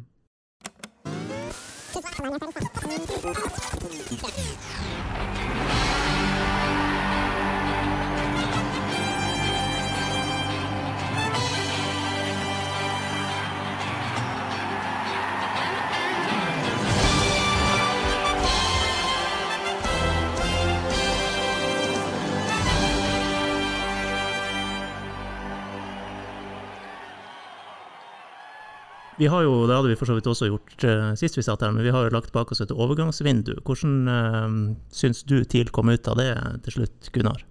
[29.19, 31.63] Vi har jo, Det hadde vi for så vidt også gjort uh, sist vi satt
[31.65, 33.57] her, men vi har jo lagt bak oss et overgangsvindu.
[33.67, 34.57] Hvordan uh,
[34.95, 36.31] syns du TIL kom ut av det
[36.67, 37.43] til slutt, Gunnar?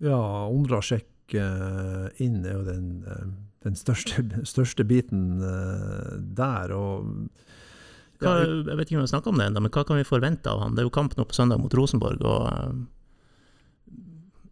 [0.00, 3.26] Ja, Ondrasjek uh, inn er jo den, uh,
[3.66, 5.42] den største, største, biten
[6.38, 6.76] der.
[6.78, 7.10] og
[8.20, 10.52] hva, jeg vet ikke om vi har om det ennå, men hva kan vi forvente
[10.52, 10.76] av han?
[10.76, 12.22] Det er jo kamp nå på søndag mot Rosenborg.
[12.22, 12.86] og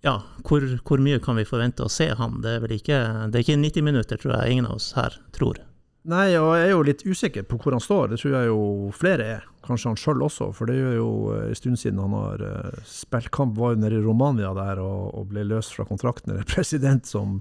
[0.02, 2.40] ja, hvor, hvor, mye kan vi forvente å se han?
[2.42, 2.98] Det er vel ikke,
[3.30, 5.58] det er ikke 90 minutter, tror jeg ingen av oss her tror.
[6.06, 8.12] Nei, og jeg er jo litt usikker på hvor han står.
[8.12, 8.60] Det tror jeg jo
[8.96, 9.48] flere er.
[9.66, 13.32] Kanskje han sjøl også, for det er jo en stund siden han har uh, spilt
[13.34, 13.58] kamp.
[13.58, 16.32] Var nede i Romania der og, ble løst fra kontrakten.
[16.32, 17.40] Eller president som,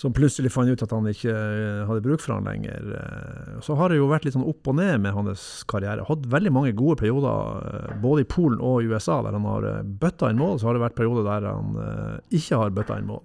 [0.00, 2.88] som plutselig fant ut at han ikke uh, hadde bruk for han lenger.
[3.62, 6.08] Så har det jo vært litt sånn opp og ned med hans karriere.
[6.08, 9.68] Hatt veldig mange gode perioder, både i Polen og i USA, der han har
[10.02, 10.56] bøtta inn mål.
[10.58, 11.78] Så har det vært perioder der han
[12.32, 13.22] ikke har bøtta inn mål.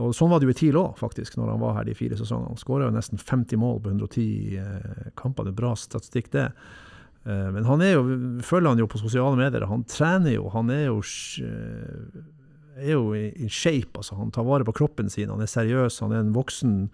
[0.00, 2.16] Og Sånn var det jo i TIL òg, faktisk, når han var her de fire
[2.16, 2.56] sesongene.
[2.60, 5.44] Skåra nesten 50 mål på 110 eh, kamper.
[5.44, 6.46] Det er bra statistikk, det.
[7.26, 8.04] Eh, men han er jo,
[8.40, 9.68] følger han jo på sosiale medier.
[9.68, 10.46] Han trener jo.
[10.54, 11.02] Han er jo,
[11.44, 12.22] eh,
[12.80, 13.92] er jo i, i, shape.
[14.00, 15.28] altså Han tar vare på kroppen sin.
[15.28, 16.00] Han er seriøs.
[16.00, 16.88] Han er en voksen,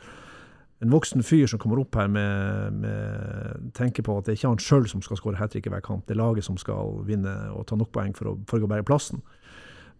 [0.82, 4.56] en voksen fyr som kommer opp her med, med tenker på at det er ikke
[4.56, 6.08] han sjøl som skal skåre hat trick i hver kamp.
[6.10, 8.90] Det er laget som skal vinne og ta nok poeng for å, for å bære
[8.90, 9.22] plassen.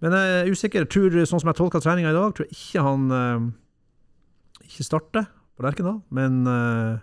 [0.05, 0.87] Men jeg er usikker.
[0.87, 3.51] Jeg tror, sånn som jeg tolka treninga i dag, tror jeg ikke han uh,
[4.69, 6.01] ikke starter på Lerkendal.
[6.15, 7.01] Men uh,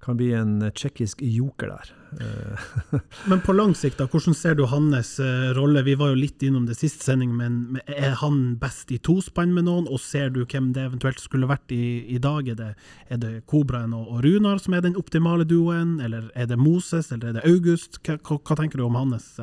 [0.00, 1.88] kan bli en tsjekkisk joker der.
[2.20, 2.60] Eh.
[3.30, 5.82] men på lang sikt, da, hvordan ser du hans uh, rolle?
[5.84, 9.68] Vi var jo litt innom det siste sending, men er han best i tospann med
[9.68, 9.88] noen?
[9.92, 12.48] Og ser du hvem det eventuelt skulle vært i, i dag?
[12.48, 12.70] Er det,
[13.12, 15.98] er det Kobraen og, og, Runar som er den optimale duoen?
[16.04, 18.00] Eller er det Moses, eller er det August?
[18.00, 19.34] Hva, hva, tenker du om hans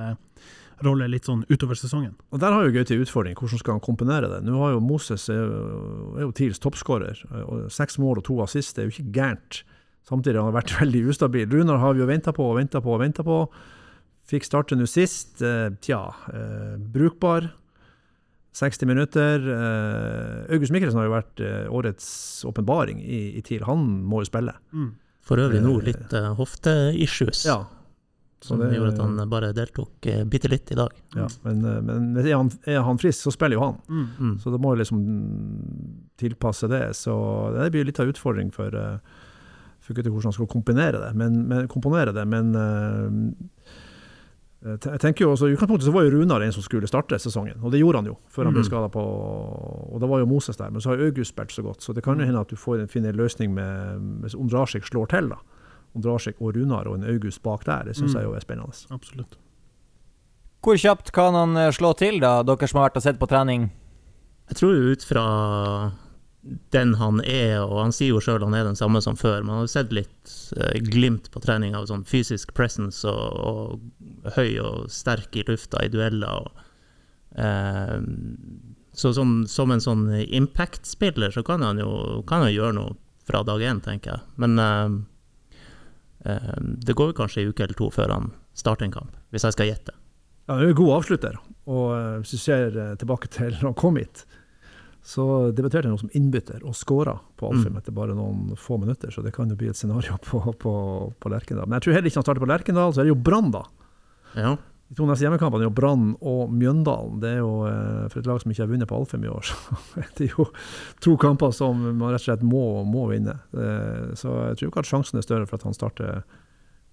[0.86, 2.13] rolle litt sånn utover sesongen.
[2.32, 3.38] Og Der har jo Gaute utfordring.
[3.40, 4.44] Hvordan skal han komponere det?
[4.46, 5.63] Nå har jo Moses er jo,
[6.18, 7.24] er jo TILs toppskårer.
[7.74, 9.62] Seks mål og to assist det er jo ikke gærent.
[10.08, 11.48] Samtidig har han vært veldig ustabil.
[11.52, 13.40] Runar har vi jo venta på og venta på og venta på.
[14.28, 15.42] Fikk starte nå sist.
[15.42, 16.02] Eh, tja,
[16.34, 17.50] eh, brukbar.
[18.58, 19.44] 60 minutter.
[19.54, 22.08] Eh, August Mikkelsen har jo vært eh, årets
[22.48, 23.66] åpenbaring i, i TIL.
[23.70, 24.56] Han må jo spille.
[24.74, 24.96] Mm.
[25.28, 27.44] For øvrig nå litt uh, hofteissues.
[27.50, 27.60] Ja,
[28.39, 30.93] som det, gjorde at han bare deltok eh, bitte litt i dag.
[31.15, 33.80] Ja, men, eh, men er, han, er, han, frisk, så spiller jo han.
[33.89, 34.06] Mm.
[34.19, 34.36] mm.
[34.43, 35.02] Så det må jo liksom
[36.21, 36.84] tilpasse det.
[37.00, 37.15] Så
[37.56, 39.26] det blir litt av utfordring for, uh,
[39.82, 41.12] for gutter hvordan han skal komponere det.
[41.17, 42.28] Men, men, komponere det.
[42.30, 43.10] Men uh,
[44.67, 47.60] jeg tenker jo også, I utgangspunktet så var jo Runar en som skulle starte sesongen,
[47.62, 48.15] og det gjorde han jo.
[48.34, 49.04] før han ble skadet skada på
[49.93, 50.71] Og da var jo Moses der.
[50.73, 52.86] Men så har August spilt så godt, så det kan jo hende at du får,
[52.91, 55.34] finner en løsning med, hvis Ondrasjik slår til.
[55.34, 55.41] da
[55.95, 57.88] Ondrasjik og Runar og en August bak der.
[57.89, 58.19] Det syns mm.
[58.19, 58.88] jeg jo er spennende.
[58.93, 59.38] Absolutt.
[60.65, 63.30] Hvor kjapt kan han eh, slå til, da, dere som har vært og sett på
[63.30, 63.69] trening?
[64.52, 65.26] Jeg tror ut fra
[66.71, 69.54] den han er, og han sier jo sjøl han er den samme som før, men
[69.56, 74.60] han har sett litt uh, glimt på trening av sånn fysisk presence og, og, høy
[74.63, 76.47] og sterk i lufta i dueller.
[76.47, 76.63] Og,
[77.43, 78.00] eh,
[78.97, 82.95] så som, som, en sånn impact-spiller så kan han jo kan han gjøre noe
[83.28, 84.23] fra dag én, tenker jeg.
[84.39, 84.89] Men Eh,
[86.88, 89.70] det går kanskje en uke eller to før han starter en kamp, hvis jeg skal
[89.72, 89.96] gjette.
[90.48, 91.38] Ja, Han er en god avslutter.
[91.68, 94.26] Og eh, hvis du ser eh, tilbake til når han kom hit,
[95.08, 95.24] så
[95.56, 97.80] debuterte han som innbytter og skåra på Alfheim mm.
[97.80, 99.12] etter bare noen få minutter.
[99.13, 100.74] Så det kan jo bli et scenario på, på,
[101.16, 101.68] på Lerkendal.
[101.68, 103.63] Men jeg tror heller ikke han starter på Lerkendal, så er det jo Brann, da.
[104.36, 104.58] Ja.
[104.88, 107.19] De to neste hjemmekampene er jo Brann og Mjøndalen.
[107.19, 109.43] Det er jo eh, For et lag som ikke har vunnet på Alfheim i år,
[109.52, 110.47] så det er jo
[111.04, 113.36] to kamper som man rett og slett må, må vinne.
[113.52, 116.23] Eh, så jeg tror ikke at sjansen er større for at han starter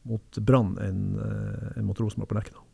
[0.05, 2.67] mot Brann enn enn mot Rosenborg på Lerkendal.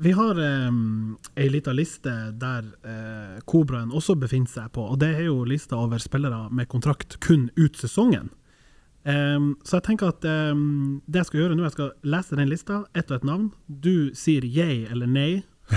[0.00, 0.38] Vi har
[0.70, 5.40] um, ei lita liste der eh, Kobraen også befinner seg på, og det er jo
[5.42, 8.30] lista over spillere med kontrakt kun ut sesongen.
[9.08, 12.50] Um, så jeg tenker at um, det jeg skal gjøre nå, jeg skal lese den
[12.50, 13.46] lista, ett og ett navn.
[13.66, 15.30] Du sier yay eller nei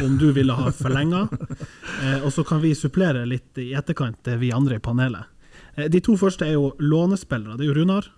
[0.03, 1.27] om du ville ha forlenga.
[2.03, 5.31] uh, og så kan vi supplere litt i etterkant, vi andre i panelet.
[5.77, 7.55] Uh, de to første er jo lånespillere.
[7.55, 8.11] Det er jo Runar,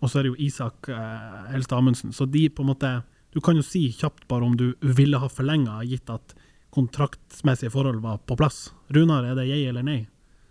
[0.00, 2.16] og så er det jo Isak uh, Helstad Amundsen.
[2.16, 3.00] Så de på en måte
[3.32, 6.34] Du kan jo si kjapt bare om du ville ha forlenga, gitt at
[6.72, 8.66] kontraktsmessige forhold var på plass.
[8.92, 10.02] Runar, er det yay eller nei?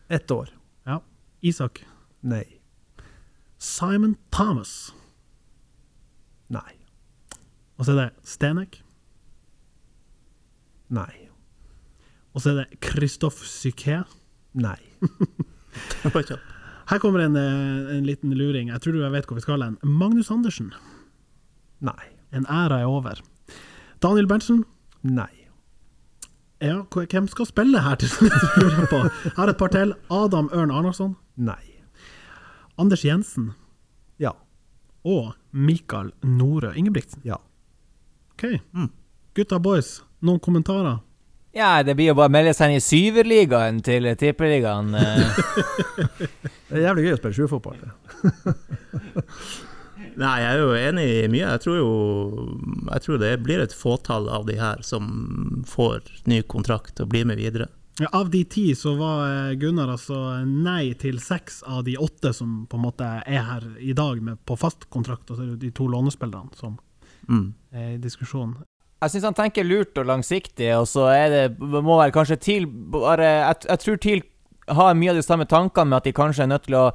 [0.09, 0.49] Ett år.
[0.89, 0.97] Ja.
[1.45, 1.85] Isak?
[2.25, 2.60] Nei.
[3.61, 4.89] Simon Thomas.
[6.49, 6.73] Nei.
[7.77, 8.79] Og så er det Stenek.
[10.89, 11.29] Nei.
[12.33, 14.01] Og så er det Christophe Psyché.
[14.53, 14.79] Nei.
[16.91, 18.69] Her kommer en, eh, en, liten luring.
[18.73, 19.77] Jeg tror du vet hvor vi skal hen.
[19.83, 20.73] Magnus Andersen.
[21.79, 22.09] Nei.
[22.33, 23.21] En æra er over.
[24.01, 24.65] Daniel Berntsen.
[25.03, 25.29] Nei.
[26.61, 28.33] Ja, hvem skal spille her til slutt?
[28.33, 29.93] Jeg har et par til.
[30.09, 31.15] Adam Ørn Arnarsson.
[31.37, 31.70] Nei.
[32.81, 33.51] Anders Jensen
[34.21, 34.33] Ja.
[35.05, 37.21] og Mikael Norø Ingebrigtsen.
[37.27, 37.37] Ja.
[38.33, 38.47] OK.
[38.73, 38.89] Mm.
[39.37, 40.99] Gutta boys, noen kommentarer?
[41.53, 44.93] Ja, det blir jo bare å melde seg inn i syverligaen til tippeligaen.
[44.95, 45.41] eh.
[46.71, 47.81] Det er jævlig gøy å spille sjuerfotball.
[50.21, 51.49] Nei, jeg er jo enig i mye.
[51.53, 51.89] Jeg tror jo
[52.91, 57.27] jeg tror det blir et fåtall av de her som får ny kontrakt og blir
[57.27, 57.67] med videre.
[57.99, 62.31] Ja, av de ti så var eh, Gunnar altså nei til seks av de åtte
[62.33, 65.59] som på en måte er her i dag med, på fast kontrakt, og så det
[65.65, 66.79] de to lånespillerne som
[67.29, 67.53] Mm.
[67.71, 68.55] er i diskusjon.
[69.01, 72.65] Jeg syns han tenker lurt og langsiktig, og så er det må være kanskje TIL
[72.65, 74.21] bare Jeg, jeg tror TIL
[74.67, 76.91] har mye av de samme tankene med at de kanskje er nødt til å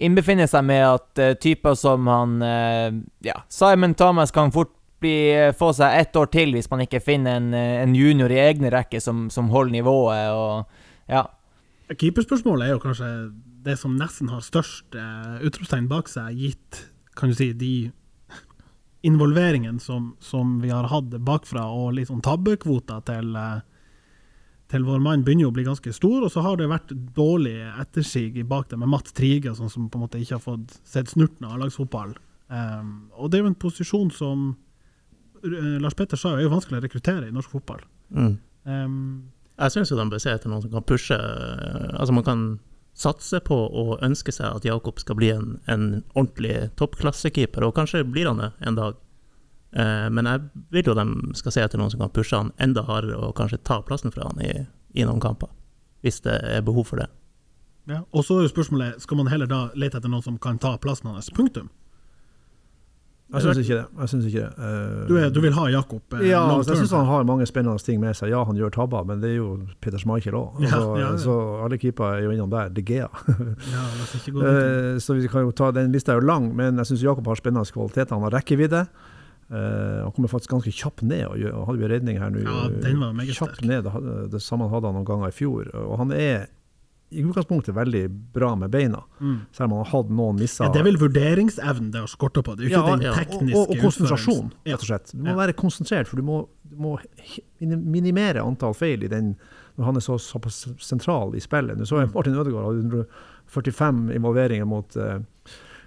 [0.00, 2.88] innbefinne seg med at uh, typer som han uh,
[3.24, 4.72] Ja, Simon Thomas kan fort
[5.06, 8.32] bli, eh, få seg ett år til hvis man ikke finner en, eh, en junior
[8.32, 11.26] i egne rekker som, som holder nivået, og ja.
[11.92, 13.10] Keeperspørsmålet er jo kanskje
[13.66, 16.82] det som nesten har størst eh, utropstegn bak seg, gitt
[17.16, 17.92] kan du si, de
[19.06, 23.38] involveringene som, som vi har hatt bakfra, og litt sånn tabbekvoter til,
[24.68, 27.54] til vår mann begynner jo å bli ganske stor, og så har det vært dårlig
[27.80, 31.14] ettersig bak det med Matt Trige, sånn som på en måte ikke har fått sett
[31.14, 32.16] snurten av A-lagsfotball.
[32.46, 34.50] Um, og det er jo en posisjon som
[35.82, 37.82] Lars Petter sa jo er jo vanskelig å rekruttere i norsk fotball.
[38.10, 38.36] Mm.
[38.66, 38.96] Um,
[39.56, 42.42] Jeg syns de bør se etter noen som kan pushe Altså man kan
[42.96, 48.06] satse på og ønske seg at Jakob skal bli en, en ordentlig toppklassekeeper, og kanskje
[48.08, 48.96] blir han det en dag.
[49.76, 51.04] Eh, men jeg vil jo de
[51.36, 54.30] skal se etter noen som kan pushe han enda hardere og kanskje ta plassen fra
[54.30, 54.52] han i,
[54.96, 55.52] i noen kamper,
[56.06, 57.10] hvis det er behov for det.
[57.86, 60.56] Ja, og så er jo spørsmålet, skal man heller da lete etter noen som kan
[60.62, 61.28] ta plassen hans?
[61.36, 61.68] Punktum.
[63.34, 63.86] Jeg syns ikke det.
[64.00, 64.50] Jeg synes ikke det.
[64.58, 67.46] Uh, Du, er, du vil ha Jakob Uh, ja, altså, jeg syns han har mange
[67.46, 68.30] spennende ting med seg.
[68.30, 69.48] Ja, han gjør tabber, men det er jo
[69.82, 70.60] Peter Schmeichel òg.
[70.62, 71.08] Ja, Altså, ja.
[71.18, 71.34] Så
[71.64, 72.70] alle keepere er jo innom der.
[72.70, 73.08] De Gea.
[74.26, 77.26] Eh, så vi kan jo ta, Den lista er jo lang, men jeg syns Jakob
[77.26, 78.14] har spennende kvaliteter.
[78.14, 78.84] Han har rekkevidde.
[79.50, 81.26] Eh, han kommer faktisk ganske kjapt ned.
[81.26, 82.42] og Han hadde jo redning her nå.
[82.46, 83.84] Ja, den var meget kjapt ned.
[83.86, 85.70] Det, det samme hadde han noen ganger i fjor.
[85.86, 86.46] Og han er
[87.10, 89.36] i utgangspunktet veldig bra med beina, Mm.
[89.52, 90.64] selv om han har hatt noen misser.
[90.66, 93.04] Ja, det er vel vurderingsevnen det har skorta på, det er jo ikke Ja, den
[93.06, 95.12] ja, og, tekniske og, og konsentrasjon, rett og slett.
[95.14, 96.96] Du må være konsentrert, for du må, du må
[97.60, 99.36] minimere antall feil i den,
[99.76, 101.78] når han er så såpass sentral i spillet.
[101.78, 103.06] Du så Martin Ødegaard hadde
[103.46, 105.18] 145 involveringer mot uh,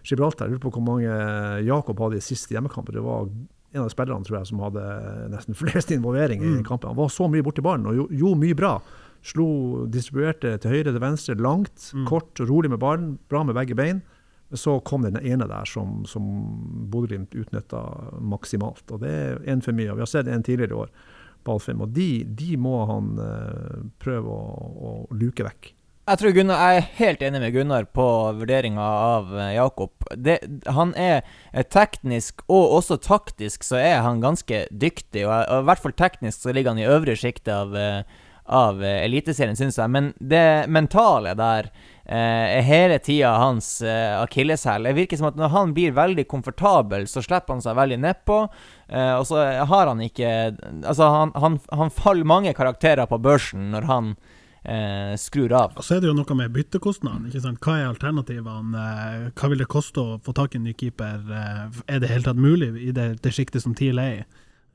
[0.06, 0.48] Gibraltar.
[0.48, 2.92] Jeg lurer på hvor mange Jakob hadde i siste hjemmekamp.
[2.94, 3.28] Det var
[3.74, 4.86] en av spillerne tror jeg, som hadde
[5.34, 6.62] nesten flest involveringer i Mm.
[6.62, 6.90] i kampen.
[6.94, 8.80] Han var så mye borti ballen og gjo- gjorde mye bra.
[9.26, 12.06] Slo, distribuerte til høyre til venstre, langt, Mm.
[12.08, 14.02] kort, rolig med ballen, bra med begge bein.
[14.50, 16.24] Men så kom den ene der som, som
[16.90, 17.84] Bodø-Glimt utnytta
[18.20, 18.86] maksimalt.
[18.92, 19.92] Og det er en for mye.
[19.92, 20.90] og Vi har sett en tidligere i år,
[21.46, 21.82] Ballfilm.
[21.82, 25.76] Og de, de må han uh, prøve å, å luke vekk.
[26.10, 28.04] Jeg tror Gunnar, jeg er helt enig med Gunnar på
[28.40, 29.92] vurderinga av eh, Jakob.
[30.18, 31.22] Det, han er
[31.70, 35.28] teknisk og også taktisk så er han ganske dyktig.
[35.28, 38.02] Og, og i hvert fall teknisk så ligger han i øvre sjiktet av, eh,
[38.50, 39.90] av eh, Eliteserien, syns jeg.
[39.94, 41.70] Men det mentale der
[42.06, 44.88] eh, er hele tida hans eh, akilleshæl.
[44.90, 48.40] Det virker som at når han blir veldig komfortabel, så slipper han seg veldig nedpå.
[48.90, 50.34] Eh, og så har han ikke
[50.84, 54.12] Altså, han, han, han faller mange karakterer på børsen når han
[54.64, 55.78] eh, skrur av.
[55.78, 57.30] Og så er det jo noe med byttekostnadene.
[57.30, 57.62] ikke sant?
[57.64, 58.84] Hva er alternativene?
[58.84, 61.22] Eh, Hva vil det koste å få tak i en ny keeper?
[61.86, 64.30] Er det helt tatt mulig i det, det sjiktet som TIL er i?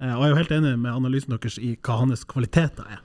[0.05, 3.03] Og jeg er jo helt enig med analysen deres i hva hans kvaliteter er.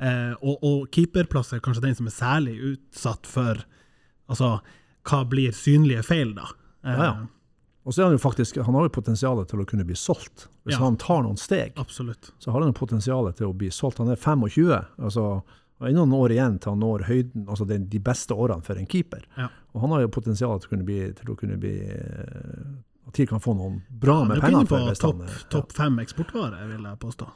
[0.00, 3.64] Eh, Og, og keeperplass er kanskje den som er særlig utsatt for
[4.30, 4.60] Altså,
[5.04, 6.44] hva blir synlige feil, da?
[6.84, 7.26] Eh, Ja, ja.
[7.84, 10.46] Og så er han jo faktisk, han har jo potensial til å kunne bli solgt.
[10.64, 10.84] Hvis Ja.
[10.84, 12.30] han tar noen steg, Absolutt.
[12.38, 13.98] så har han jo potensial til å bli solgt.
[13.98, 14.84] Han er 25.
[15.00, 15.42] altså
[15.80, 18.76] og ennå noen år igjen til han når høyden, altså den, de beste årene for
[18.76, 19.22] en keeper.
[19.38, 19.48] Ja.
[19.74, 23.14] Og han har jo potensial til å kunne bli, til å kunne bli eh, At
[23.16, 24.78] TIL kan få noen bra Ja, med er penger for.
[24.78, 27.26] på topp eh, topp fem eksportvare, vil jeg påstå.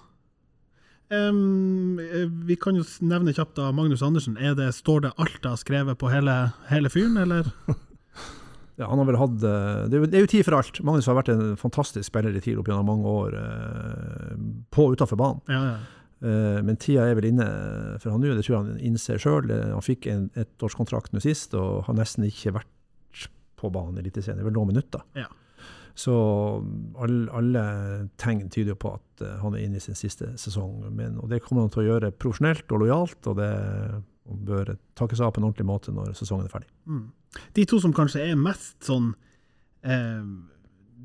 [1.14, 4.36] Eh, vi kan jo nevne kjapt da Magnus Andersen.
[4.38, 6.36] Er det, står det alt har skrevet på hele,
[6.72, 7.50] hele fyren, eller?
[8.74, 10.80] Ja, han har vel hatt eh, det er, jo, tid for alt.
[10.82, 14.32] Magnus har vært en fantastisk spiller i TIL opp gjennom mange år, eh,
[14.74, 15.44] på og utenfor banen.
[15.46, 15.76] Ja, ja.
[16.64, 17.44] Men tida er vel inne
[18.00, 19.50] for han nå, det tror jeg han innser sjøl.
[19.52, 23.26] Han fikk en ettårskontrakt nå sist og har nesten ikke vært
[23.60, 24.40] på banen i Eliteserien.
[24.40, 25.04] Det er vel noen minutter.
[25.18, 25.28] Ja.
[25.94, 26.14] Så
[26.98, 27.64] all, alle
[28.18, 30.80] tegn tyder jo på at eh, han er inne i sin siste sesong.
[30.90, 33.52] Men, og det kommer han til å gjøre profesjonelt og lojalt, og det
[34.24, 36.70] og bør takkes av på en ordentlig måte når sesongen er ferdig.
[36.88, 37.06] Mm.
[37.56, 39.10] De to som kanskje er mest sånn
[39.84, 40.24] eh,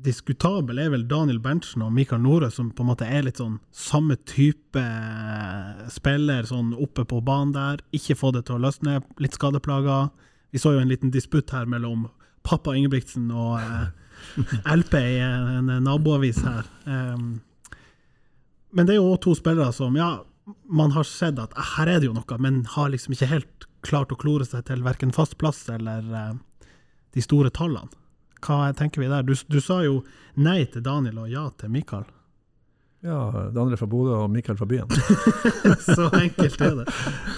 [0.04, 3.58] diskutabel er vel Daniel Berntsen og Mikael Nore, som på en måte er litt sånn
[3.76, 7.84] samme type eh, spiller, sånn oppe på banen der.
[7.96, 10.08] Ikke få det til å løsne, litt skadeplager.
[10.50, 12.08] Vi så jo en liten disputt her mellom
[12.46, 13.90] pappa Ingebrigtsen og eh,
[14.80, 16.66] LP i en, naboavis her.
[16.84, 17.40] Um,
[18.70, 20.20] men det er jo òg to spillere som Ja,
[20.70, 23.66] man har sett at eh, her er det jo noe, men har liksom ikke helt
[23.86, 26.32] klart å klore seg til verken fast plass eller uh,
[27.14, 27.90] de store tallene.
[28.40, 29.24] Hva tenker vi der?
[29.26, 30.00] Du, du sa jo
[30.40, 32.06] nei til Daniel og ja til Mikael.
[33.00, 34.90] Ja, det andre fra Bodø og Mikael fra byen.
[35.96, 36.84] Så enkelt er det.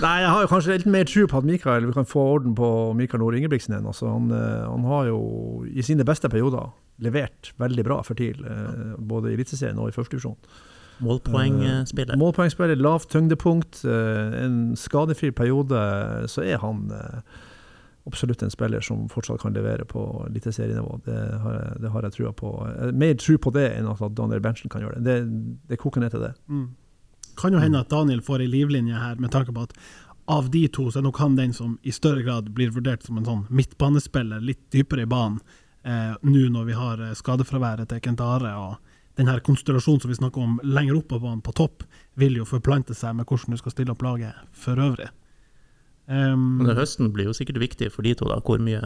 [0.03, 2.57] Nei, jeg har jo kanskje litt mer tro på at Mikael, vi kan få orden
[2.59, 3.87] på Mikael Nord Ingebrigtsen igjen.
[3.87, 5.21] Altså, han, eh, han har jo
[5.71, 6.73] i sine beste perioder
[7.03, 10.39] levert veldig bra for TIL, eh, både i Eliteserien og i førstedivisjon.
[11.03, 12.19] Målpoengspiller.
[12.19, 15.79] Målpoengspiller, lavt tyngdepunkt, eh, en skadefri periode,
[16.31, 17.23] så er han eh,
[18.07, 21.01] absolutt en spiller som fortsatt kan levere på eliteserienivå.
[21.07, 21.19] Det,
[21.83, 22.53] det har jeg trua på.
[22.99, 25.05] Mer tro på det enn at Daniel Berntsen kan gjøre det.
[25.07, 26.33] Det, det koker ned til det.
[26.51, 26.71] Mm.
[27.39, 29.77] Kan jo hende at Daniel får ei livlinje her, med tanke på at
[30.33, 33.19] av de to så er nok han den som i større grad blir vurdert som
[33.19, 35.41] en sånn midtbanespiller, litt dypere i banen,
[35.83, 38.53] eh, nå når vi har eh, skadefraværet til Kent Are.
[38.59, 38.77] og
[39.19, 41.83] den her konstellasjonen som vi snakker om lenger opp på banen, på topp,
[42.15, 45.11] vil jo forplante seg med hvordan du skal stille opp laget for øvrig.
[46.13, 48.27] Um, Men høsten blir jo sikkert viktig for de to.
[48.29, 48.81] da, Hvor mye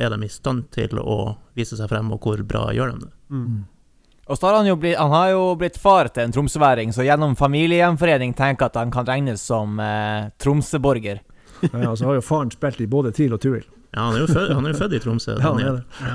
[0.00, 3.14] er de i stand til å vise seg frem, og hvor bra gjør de det?
[3.34, 3.62] mm.
[4.24, 7.04] Og så har han jo blitt, han har jo blitt far til en tromsøværing, så
[7.04, 11.20] gjennom familiegjenforening tenker at han kan regnes som eh, tromsøborger.
[11.68, 13.66] Ja, så har jo faren spilt i både TIL og Tuil.
[13.92, 15.36] Ja, han er jo født, han er jo født i Tromsø.
[15.36, 15.84] Ja, han er det.
[16.00, 16.14] ja.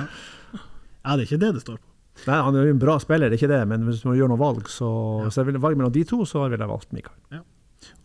[0.58, 1.86] ja, det er ikke det det står på.
[2.26, 4.34] Nei, han er jo en bra spiller, det er ikke det, men hvis man gjør
[4.34, 4.90] noe valg, så
[5.28, 7.16] hvis jeg ville valge mellom de to, så ville jeg valgt Mikael.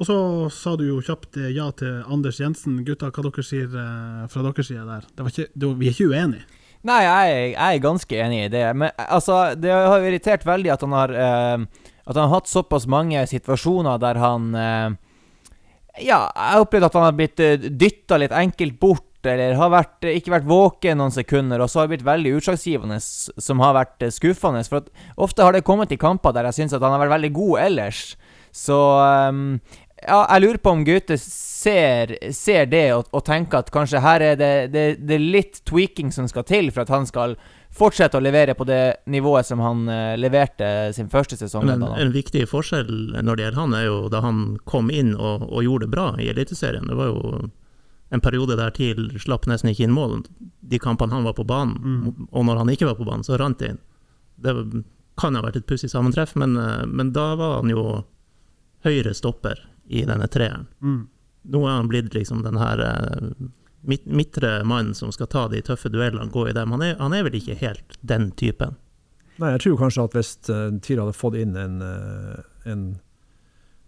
[0.00, 0.16] Og så
[0.50, 2.80] sa du jo kjapt eh, ja til Anders Jensen.
[2.86, 5.06] Gutta, hva dere sier eh, fra deres side der?
[5.22, 6.60] Ikke, var, vi er ikke uenige.
[6.84, 8.64] Nei, jeg, jeg er ganske enig i det.
[8.76, 11.64] Men altså, det har irritert veldig at han har eh,
[12.04, 14.90] At han har hatt såpass mange situasjoner der han eh,
[16.04, 17.44] Ja, jeg har opplevd at han har blitt
[17.78, 21.80] dytta litt enkelt bort, eller har vært, eh, ikke vært våken noen sekunder, og så
[21.80, 24.64] har det blitt veldig utslagsgivende, som har vært eh, skuffende.
[24.68, 24.84] For
[25.16, 27.64] ofte har det kommet i kamper der jeg syns at han har vært veldig god
[27.64, 28.04] ellers.
[28.54, 29.58] Så ehm,
[30.06, 34.20] ja, jeg lurer på om Gaute ser, ser det og, og tenker at kanskje her
[34.20, 37.36] er det, det, det er litt tweaking som skal til for at han skal
[37.74, 41.64] fortsette å levere på det nivået som han eh, leverte sin første sesong.
[41.66, 42.92] Men en, en viktig forskjell
[43.24, 46.06] når det gjelder han, er jo da han kom inn og, og gjorde det bra
[46.22, 46.86] i Eliteserien.
[46.86, 47.48] Det var jo
[48.14, 50.20] en periode der TIL slapp nesten ikke inn mål.
[50.62, 52.28] De kampene han var på banen, Mm.
[52.30, 53.80] og når han ikke var på banen, så rant det inn.
[54.44, 54.54] Det
[55.18, 58.04] kan ha vært et pussig sammentreff, men, eh, men da var han jo
[58.86, 60.66] høyre stopper i denne treeren.
[60.80, 61.02] Mm.
[61.52, 63.28] Nå er han blitt liksom den her eh,
[63.84, 66.72] midt, midtre mannen som skal ta de tøffe duellene, gå i dem.
[66.72, 68.78] Han er, han er vel ikke helt den typen.
[69.42, 72.84] Nei, jeg tror kanskje at hvis uh, hadde fått inn en, eh, en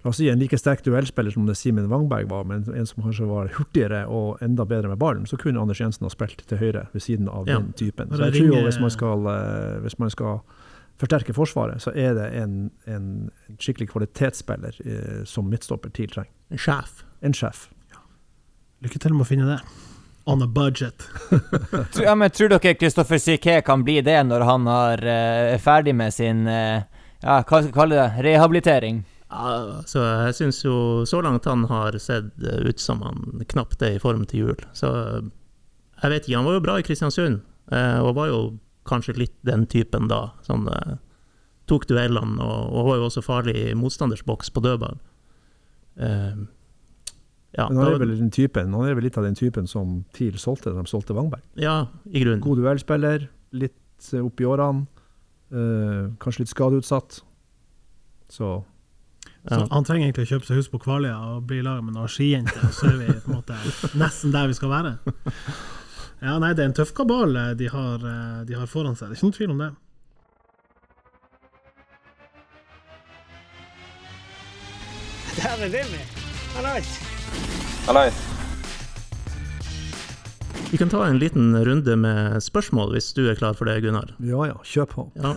[0.05, 3.03] La oss si en like sterk duellspiller som det Simen Wangberg var, men en som
[3.03, 6.61] kanskje var hurtigere og enda bedre med ballen, så kunne Anders Jensen ha spilt til
[6.61, 7.57] høyre ved siden av Ja.
[7.59, 8.13] den typen.
[8.15, 9.27] Så jeg tror jo hvis man skal,
[9.83, 10.39] hvis man skal
[11.01, 13.09] forsterke Forsvaret, så er det en, en
[13.61, 16.33] skikkelig kvalitetsspiller eh, som midtstopper TIL trenger.
[16.51, 17.03] En sjef.
[17.21, 17.69] En sjef.
[18.85, 19.61] Lykke til med å finne det.
[20.27, 21.07] On a budget.
[22.03, 25.95] Ja, men tror dere Kristoffer Siké kan bli det når han har, eh, er ferdig
[25.97, 26.83] med sin eh,
[27.23, 28.25] ja, hva skal vi kalle det?
[28.27, 29.05] Rehabilitering?
[29.31, 30.77] Ja, så jeg syns jo
[31.09, 34.67] så langt han har sett ut som han knapt er i form til jul.
[34.77, 34.91] Så
[36.03, 37.41] jeg vet ikke, han var jo bra i Kristiansund,
[37.73, 38.41] eh, og var jo
[38.89, 40.31] kanskje litt den typen da.
[40.47, 40.97] Sånn eh,
[41.71, 44.99] tok duellene og, og var jo også farlig i motstanders på dødball.
[45.97, 46.45] Eh,
[47.57, 50.03] ja, Men han er vel den typen, han er vel litt av den typen som
[50.13, 51.43] TIL solgte da de solgte Wangberg.
[51.57, 52.43] ja, i grunnen.
[52.45, 54.85] God duellspiller, litt eh, opp i årene,
[55.51, 57.23] eh, kanskje litt skadeutsatt.
[58.29, 58.65] Så
[59.47, 61.95] Så han trenger egentlig å kjøpe seg hus på Kvaløya og bli i lag med
[61.95, 63.57] noen skijenter, så er vi på en måte
[64.03, 64.97] nesten der vi skal være.
[66.21, 69.11] Ja, nei, det er en tøff kabal eh, de har, eh, de har foran seg.
[69.11, 69.73] Det er ikke noen tvil om det.
[75.37, 76.01] Der er Vimmi.
[76.57, 78.17] Hallais.
[80.71, 84.15] Vi kan ta en liten runde med spørsmål, hvis du er klar for det, Gunnar.
[84.19, 85.05] ja ja, kjør på.
[85.15, 85.35] Ja,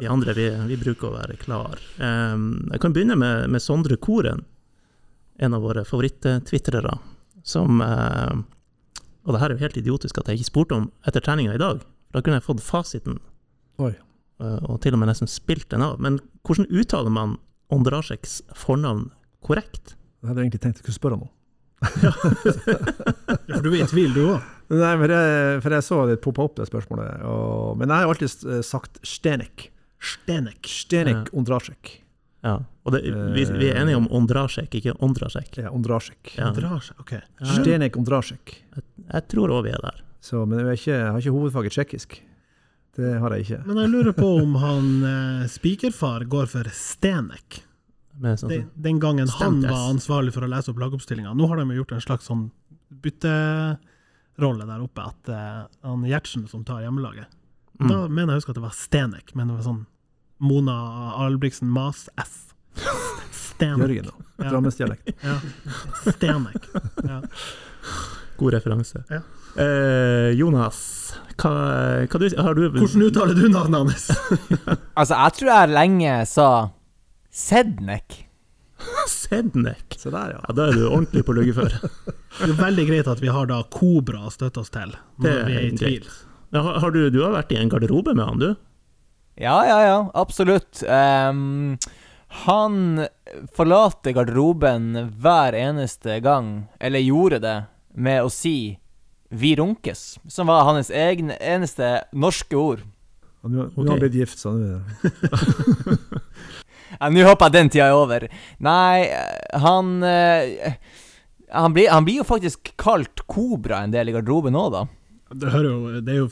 [0.00, 1.76] vi andre vi, vi bruker å være klar.
[2.00, 4.42] Um, jeg kan begynne med, med Sondre Koren,
[5.38, 6.96] en av våre favoritt-twitrere,
[7.44, 8.42] som eh,
[9.26, 11.60] Og det her er jo helt idiotisk at jeg ikke spurte om etter treninga i
[11.62, 11.82] dag.
[12.12, 13.20] Da kunne jeg fått fasiten,
[13.82, 13.92] Oi.
[14.42, 16.00] eh, og til og med nesten spilt den av.
[16.02, 17.38] Men hvordan uttaler man
[17.72, 19.06] Ondrasjeks fornavn
[19.46, 19.94] korrekt?
[20.22, 21.32] Jeg hadde egentlig tenkt jeg skulle spørre om noe.
[23.48, 24.42] Ja, for du er i tvil, du òg.
[24.72, 27.24] Nei, for jeg, for jeg så det poppa opp, det spørsmålet.
[27.28, 29.68] Og, men jeg har alltid sagt Stenek.
[30.02, 30.66] Stenek.
[30.68, 31.38] Stenek Ja.
[31.38, 32.01] Ondrasjek.
[32.42, 35.60] Ja, og det, vi, vi er enige om Ondrasjek, ikke Ondrasjek.
[35.62, 36.32] Ja, Ondrasjek.
[36.34, 36.50] Ja.
[36.56, 37.12] Drar ok.
[37.14, 37.50] Ja.
[37.54, 38.56] Stenek Ondrasjek.
[38.74, 40.00] Jeg tror òg vi er der.
[40.22, 42.16] Så, men jeg, er ikke, jeg har ikke hovedfaget tsjekkisk.
[42.98, 43.60] Det har jeg ikke.
[43.68, 47.62] Men jeg lurer på om han eh, spikerfar går for Stenek.
[48.22, 51.32] Sånn, Den, den gangen han Stemt var ansvarlig for å lese opp lagoppstillinga.
[51.38, 52.48] Nå har de gjort en slags sånn
[53.02, 57.30] bytterolle der oppe, at eh, han Gjertsen som tar hjemmelaget.
[57.80, 57.88] Mm.
[57.88, 59.82] Da mener jeg å huske at det var Stenek, men det var sånn
[60.42, 60.76] Mona
[61.22, 62.32] Albrigtsen Mas S.
[63.30, 63.84] Stenek.
[63.86, 64.44] Jørgen, da.
[64.44, 64.50] Ja.
[64.50, 65.12] Drammensdialekt.
[65.22, 65.36] Ja.
[66.08, 66.66] Stenek.
[67.06, 67.20] Ja.
[68.40, 69.04] God referanse.
[69.12, 69.20] Ja.
[69.62, 70.78] Eh, Jonas,
[71.36, 71.52] hva,
[72.08, 74.06] hva du, har du Hvordan uttaler du navnet hans?
[74.98, 76.48] Altså, jeg tror jeg lenge sa
[77.32, 78.22] Sednek.
[79.08, 79.94] Sednek?
[80.00, 80.40] Se der, ja.
[80.48, 81.78] Ja, da er du ordentlig på luggeføre.
[82.40, 84.90] Det er veldig greit at vi har da Kobra å støtte oss til
[85.20, 86.10] når Det vi er i tvil.
[86.52, 88.50] Ja, har, har du, du har vært i en garderobe med han, du?
[89.42, 90.82] Ja, ja, ja, absolutt.
[90.86, 91.78] Um,
[92.46, 93.06] han
[93.56, 97.56] forlater garderoben hver eneste gang, eller gjorde det,
[97.92, 98.78] med å si
[99.34, 102.86] 'vi runkes', som var hans egen, eneste norske ord.
[103.42, 104.78] Og Nå har han blitt gift, sa nå
[107.00, 108.28] Ja, Nå håper jeg den tida er over.
[108.62, 109.10] Nei,
[109.58, 110.76] han eh,
[111.50, 114.86] han blir, han blir jo faktisk kalt Kobra en del i garderoben òg, da.
[115.34, 116.28] Det, hører jo, det er jo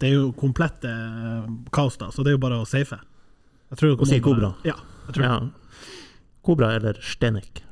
[0.00, 2.98] Det er jo komplett eh, kaos, da, så det er jo bare å safe.
[3.70, 4.50] Jeg tror Å si bare- Kobra.
[4.64, 4.74] Ja.
[5.08, 5.36] Jeg tror Ja.
[6.46, 7.62] Kobra eller Stenek?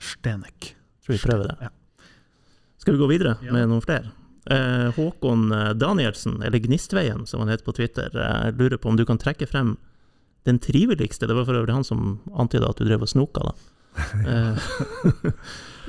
[0.00, 0.72] Stenek.
[1.04, 1.56] Tror vi prøver det.
[1.60, 1.68] Ja.
[2.78, 3.52] Skal vi gå videre Ja.
[3.52, 4.10] med noen flere?
[4.50, 8.96] Eh, Håkon eh, Danielsen, eller Gnistveien som han heter på Twitter, eh, lurer på om
[8.96, 9.76] du kan trekke frem
[10.46, 13.52] den triveligste Det var for øvrig han som antyda at du drev og snoka, da.
[14.26, 14.58] Eh,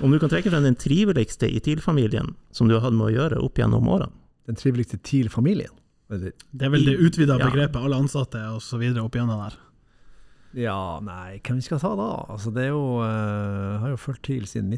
[0.04, 3.14] om du kan trekke frem den triveligste i TIL-familien som du har hatt med å
[3.14, 4.12] gjøre opp gjennom årene?
[4.48, 5.74] Den triveligste TIL-familien.
[6.10, 7.50] Eller, Det er vel det utvida Ja.
[7.50, 8.84] begrepet, alle ansatte osv.
[9.04, 9.58] opp igjennom der.
[10.58, 12.26] Ja, nei, hvem vi skal ta da?
[12.32, 14.72] Altså, det er jo uh, har jo fulgt TIL siden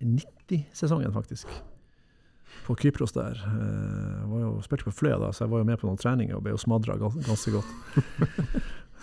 [0.00, 1.50] 1990-sesongen, faktisk.
[2.64, 3.34] På Kypros der.
[3.44, 6.36] Uh, var jo spilte på Fløya da, så jeg var jo med på noen treninger
[6.38, 7.70] og ble jo smadra ganske godt.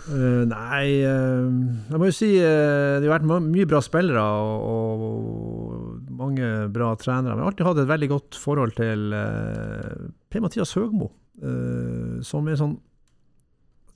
[0.08, 1.46] Uh, nei, uh,
[1.92, 5.75] jeg må jo si uh, det har vært mye bra spillere og, og
[6.16, 7.34] mange bra trenere.
[7.34, 11.10] Men jeg har alltid hatt et veldig godt forhold til uh, Per-Mathias Høgmo,
[11.42, 12.76] eh, som er sånn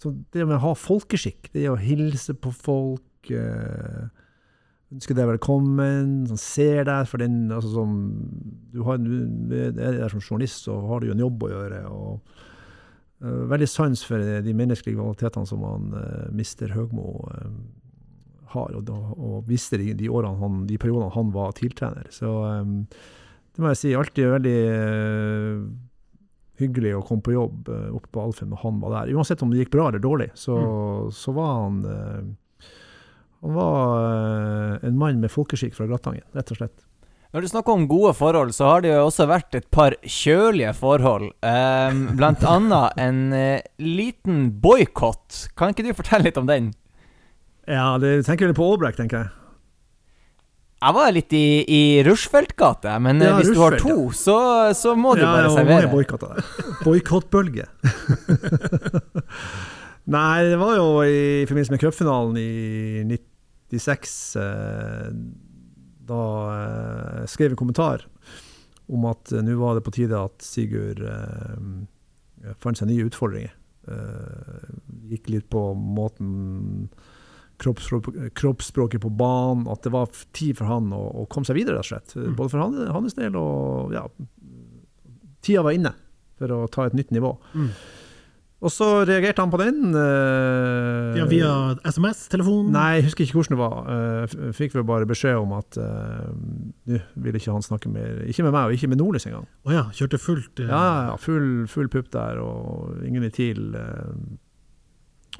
[0.01, 4.07] så det med å ha folkeskikk, det å hilse på folk, eh,
[4.91, 7.99] ønske deg velkommen, sånn, ser deg for den altså, som,
[8.73, 11.83] du, har, du er der som journalist, så har du jo en jobb å gjøre.
[11.93, 12.33] og
[13.21, 17.53] uh, Veldig sans for de menneskelige kvalitetene som han uh, mister Høgmo eh,
[18.55, 22.11] har, og, da, og visste de, de, årene han, de periodene han var TIL-trener.
[22.15, 22.83] Så um,
[23.55, 25.63] det må jeg si, alltid veldig uh,
[26.61, 29.15] hyggelig å komme på jobb uh, oppe på Alfheim når han var der.
[29.17, 30.59] Uansett om det gikk bra eller dårlig, så,
[31.15, 32.69] så var han uh,
[33.41, 36.83] Han var eh, en mann med folkeskikk fra Grattangen, rett og slett.
[37.31, 40.73] Når du snakker om gode forhold, så har det jo også vært et par kjølige
[40.75, 41.29] forhold.
[41.47, 45.45] Ehm, blant annet en eh, liten boikott.
[45.55, 46.73] Kan ikke du fortelle litt om den?
[47.71, 49.37] Ja, det tenker vel på Aabrek, tenker jeg.
[50.81, 54.39] Jeg var litt i, i Rushfeldt-gata, men eh, Ja, hvis du har to, to, så,
[54.77, 55.91] så må du ja, bare servere.
[56.81, 57.67] Boikottbølge.
[60.15, 63.05] Nei, det var jo i forbindelse med cupfinalen i
[63.77, 65.11] 96 eh,
[66.09, 66.25] Da
[66.57, 68.09] eh, jeg en kommentar
[68.91, 73.53] om at eh, nå var det på tide at Sigurd eh, fant seg nye utfordringer.
[73.91, 74.65] Eh,
[75.13, 76.89] gikk litt på måten
[77.61, 81.87] kroppsspråket på banen, at det var tid for han å, å komme seg videre, rett
[81.87, 82.15] og slett.
[82.17, 82.37] Mm.
[82.39, 84.07] Både for han, hans del og ja,
[85.45, 85.95] tida var inne
[86.41, 87.35] for å ta et nytt nivå.
[87.53, 87.73] Mm.
[88.61, 89.95] Og så reagerte han på den.
[89.95, 91.53] Uh, Ja, via
[91.89, 93.79] SMS, telefon Nei, jeg husker ikke hvordan det var.
[93.89, 96.29] Uh, fikk vel bare beskjed om at eh,
[96.91, 99.49] nå ville ikke han snakke mer Ikke med meg, og ikke med Nordlys engang.
[99.65, 100.61] Å ja, kjørte fullt.
[100.61, 104.13] ja, ja, full, full pupp der, og ingen i TIL uh,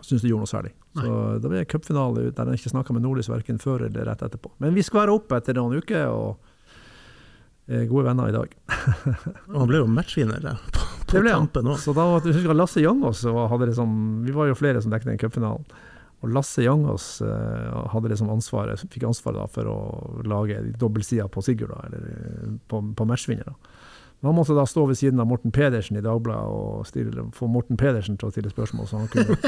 [0.01, 0.73] syntes det gjorde noe særlig.
[0.91, 4.25] Så da ble det cupfinale der jeg ikke snakka med Nordlys verken før eller rett
[4.27, 4.51] etterpå.
[4.63, 6.51] Men vi skal være oppe etter noen uker, og
[7.71, 8.57] er gode venner i dag.
[9.53, 11.47] Og han ble jo matchvinner der, på, på Det ble han.
[11.47, 11.77] òg.
[11.79, 13.93] Så da det, jeg husker Lasse Jangås hadde liksom,
[14.27, 15.69] Vi var jo flere som dekket den cupfinalen.
[16.21, 19.77] Og Lasse Jangås uh, hadde liksom ansvaret, fikk ansvaret da for å
[20.29, 23.47] lage dobbeltsida på Sigurd, da, eller eh, på, på matchvinner.
[23.49, 23.79] da.
[24.21, 27.49] Men Han måtte da stå ved siden av Morten Pedersen i Dagbladet og stille, få
[27.49, 29.39] Morten Pedersen til å stille spørsmål, så han kunne,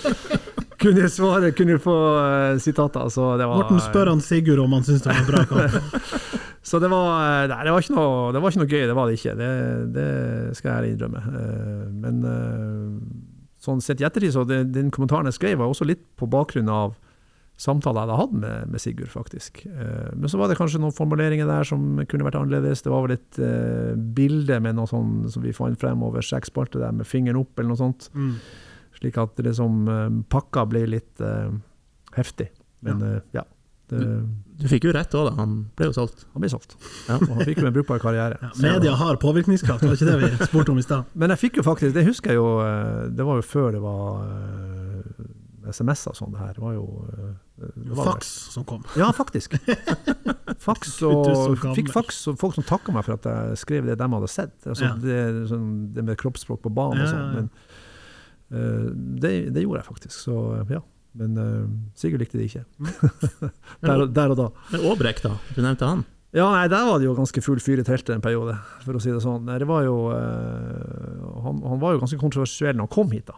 [0.82, 3.08] kunne svare, kunne få uh, sitater.
[3.12, 6.00] Så det var, Morten spør han Sigurd om han syns det var en bra kamp.
[6.62, 8.94] Så det var, eh, nei, det var, ikke noe, det var ikke noe gøy, det
[8.94, 9.32] var det ikke.
[9.34, 9.48] Det,
[9.96, 10.10] det
[10.54, 11.22] skal jeg innrømme.
[11.26, 12.20] Uh, Men
[13.62, 16.70] sånn sett i ettertid, så det, den kommentaren jeg skrev, var også litt på bakgrunn
[16.70, 16.94] av
[17.60, 19.62] samtaler jeg hadde hatt med, med Sigurd, faktisk.
[19.68, 22.82] Eh, men så var det kanskje noen formuleringer der som kunne vært annerledes.
[22.82, 26.50] Det var vel et eh, bilde med noe sånn som vi fant frem over seks
[26.52, 28.08] spalter der med fingeren opp, eller noe sånt.
[28.16, 28.34] Mm.
[29.02, 31.50] Slik at det liksom eh, pakka blir litt uh,
[32.14, 32.52] heftig.
[32.86, 33.42] Men eh, ja.
[33.90, 33.98] Det,
[34.62, 35.32] Du fikk jo rett òg, da.
[35.40, 36.22] Han ble jo solgt.
[36.32, 36.76] han ble solgt.
[37.10, 37.18] Ja.
[37.18, 38.38] Og han fikk jo en brukbar karriere.
[38.40, 41.10] Ja, media har påvirkningskraft, var ikke det vi spurte om i stad?
[41.18, 42.48] Men jeg fikk jo faktisk, det husker jeg jo,
[43.10, 46.54] det var jo før det var eh, SMS og sånn det her.
[46.56, 46.86] Det var jo
[47.62, 48.86] det var Fax som kom.
[48.98, 49.58] Ja, faktisk.
[50.62, 53.96] Du så og fikk fax og folk som takka meg for at jeg skrev det
[53.98, 54.54] de hadde sett.
[54.62, 54.94] Altså, Ja.
[54.94, 57.18] det, sånn, det med kroppsspråk på banen og Ja, sånn.
[57.18, 57.32] ja, ja.
[57.34, 57.70] Men eh,
[58.52, 60.38] det, det gjorde jeg faktisk, så
[60.70, 60.82] ja.
[61.18, 62.62] Men uh, Sigurd likte det ikke.
[63.84, 64.46] der, og, der og da.
[64.72, 65.34] Men Aabrek, da?
[65.52, 66.04] Du nevnte han.
[66.32, 68.54] Ja, nei, der var det jo ganske full fyr i teltet en periode,
[68.86, 69.44] for å si det sånn.
[69.44, 73.36] Det var jo, eh, han, han var jo ganske kontroversiell når han kom hit, da.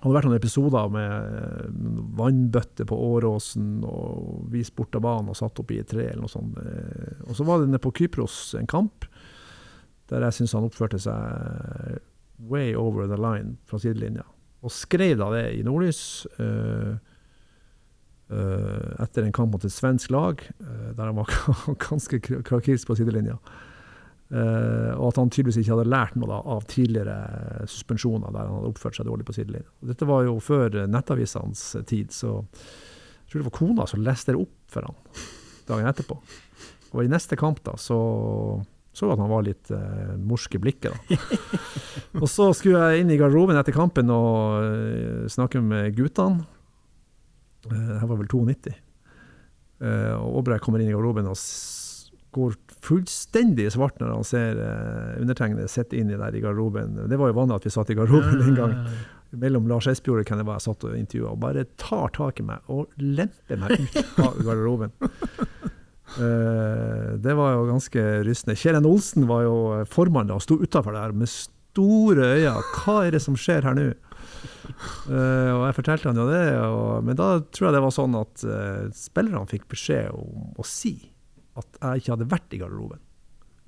[0.00, 1.70] Det hadde vært noen episoder med eh,
[2.18, 6.24] vannbøtte på Åråsen, og vist bort av banen og satt opp i et tre, eller
[6.24, 6.58] noe sånt.
[6.58, 9.06] Eh, Og så var det nede på Kypros en kamp,
[10.10, 12.00] der jeg syns han oppførte seg
[12.48, 14.24] way over the line fra sidelinja.
[14.64, 16.26] Og skrev da det i Nordlys.
[16.38, 16.96] uh,
[18.30, 21.32] uh, etter en kamp mot et svensk lag, uh, der han var
[21.88, 23.40] ganske kra- krakilsk på sidelinja.
[24.30, 28.68] Og at han tydeligvis ikke hadde lært noe da, av tidligere suspensjoner der han hadde
[28.68, 29.66] oppført seg dårlig på sidelinja.
[29.90, 34.38] Dette var jo før nettavisenes tid, så jeg tror det var kona som leste det
[34.38, 35.00] opp for han
[35.66, 36.20] dagen etterpå.
[36.92, 37.98] Og i neste kamp da, så
[38.92, 40.94] så at han var litt eh, morsk i blikket.
[40.94, 41.18] da.
[42.22, 46.42] og så skulle jeg inn i garderoben etter kampen og uh, snakke med guttene.
[47.68, 48.74] Uh, Det her var vel 92.
[49.80, 51.38] Uh, og Aabrek kommer inn i garderoben og
[52.34, 56.98] går fullstendig svart når han ser uh, undertegnede sitte inni der i garderoben.
[57.10, 58.78] Det var jo vanlig at vi satt i garderoben en gang.
[59.30, 61.36] Mellom Lars Espejord og hvem det var jeg satt og intervjua.
[61.36, 64.96] Og bare tar tak i meg og lemper meg ut av garderoben.
[66.18, 68.58] Eh, det var jo ganske rystende.
[68.58, 69.56] Kjelen Olsen var jo
[69.90, 72.56] formann da, og sto utafor der med store øyne.
[72.80, 73.90] Hva er det som skjer her nå?
[75.10, 78.16] Eh, og jeg fortalte han jo det, og, men da tror jeg det var sånn
[78.18, 80.94] at eh, spillerne fikk beskjed om å si
[81.58, 83.02] at jeg ikke hadde vært i garderoben.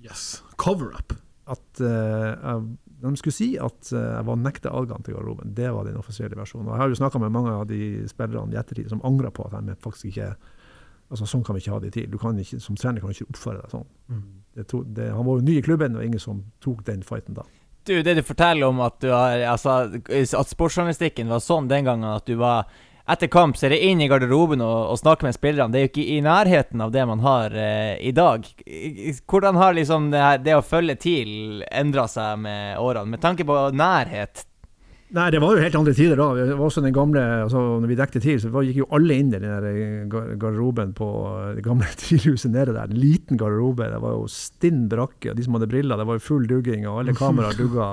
[0.02, 0.40] Yes.
[0.60, 1.14] Cover up.
[1.50, 2.64] At eh, jeg,
[3.02, 5.54] De skulle si at eh, jeg var nekta adgang til garderoben.
[5.58, 6.68] Det var den offisielle versjonen.
[6.70, 9.46] Og jeg har jo snakka med mange av de spillerne i ettertid som angrer på
[9.48, 10.32] at de faktisk ikke
[11.12, 12.12] Altså Sånn kan vi ikke ha det i tid.
[12.12, 13.88] Du kan ikke, som trener kan du ikke oppføre deg sånn.
[14.56, 17.36] Det to, det, han var jo ny i klubben, og ingen som tok den fighten
[17.36, 17.44] da.
[17.84, 22.08] Du, det du forteller om at du har Altså, at sportsjournalistikken var sånn den gangen
[22.12, 22.68] at du var
[23.12, 25.72] etter kamp så er det inn i garderoben og, og snakke med spillerne.
[25.74, 28.46] Det er jo ikke i nærheten av det man har eh, i dag.
[29.26, 33.46] Hvordan har liksom det, her, det å følge TIL endra seg med årene, med tanke
[33.48, 34.46] på nærhet?
[35.12, 36.30] Nei, det var jo helt andre tider da.
[36.38, 39.28] Det var også den gamle, altså når vi dekte TIL, så gikk jo alle inn
[39.36, 41.08] i den gar- garderoben på
[41.58, 42.88] det gamle TIL-huset nede der.
[42.88, 43.90] En liten garderobe.
[43.92, 45.34] Det var jo stinn brakke.
[45.36, 47.90] De som hadde briller, det var jo full dugging, og alle kameraer dugga.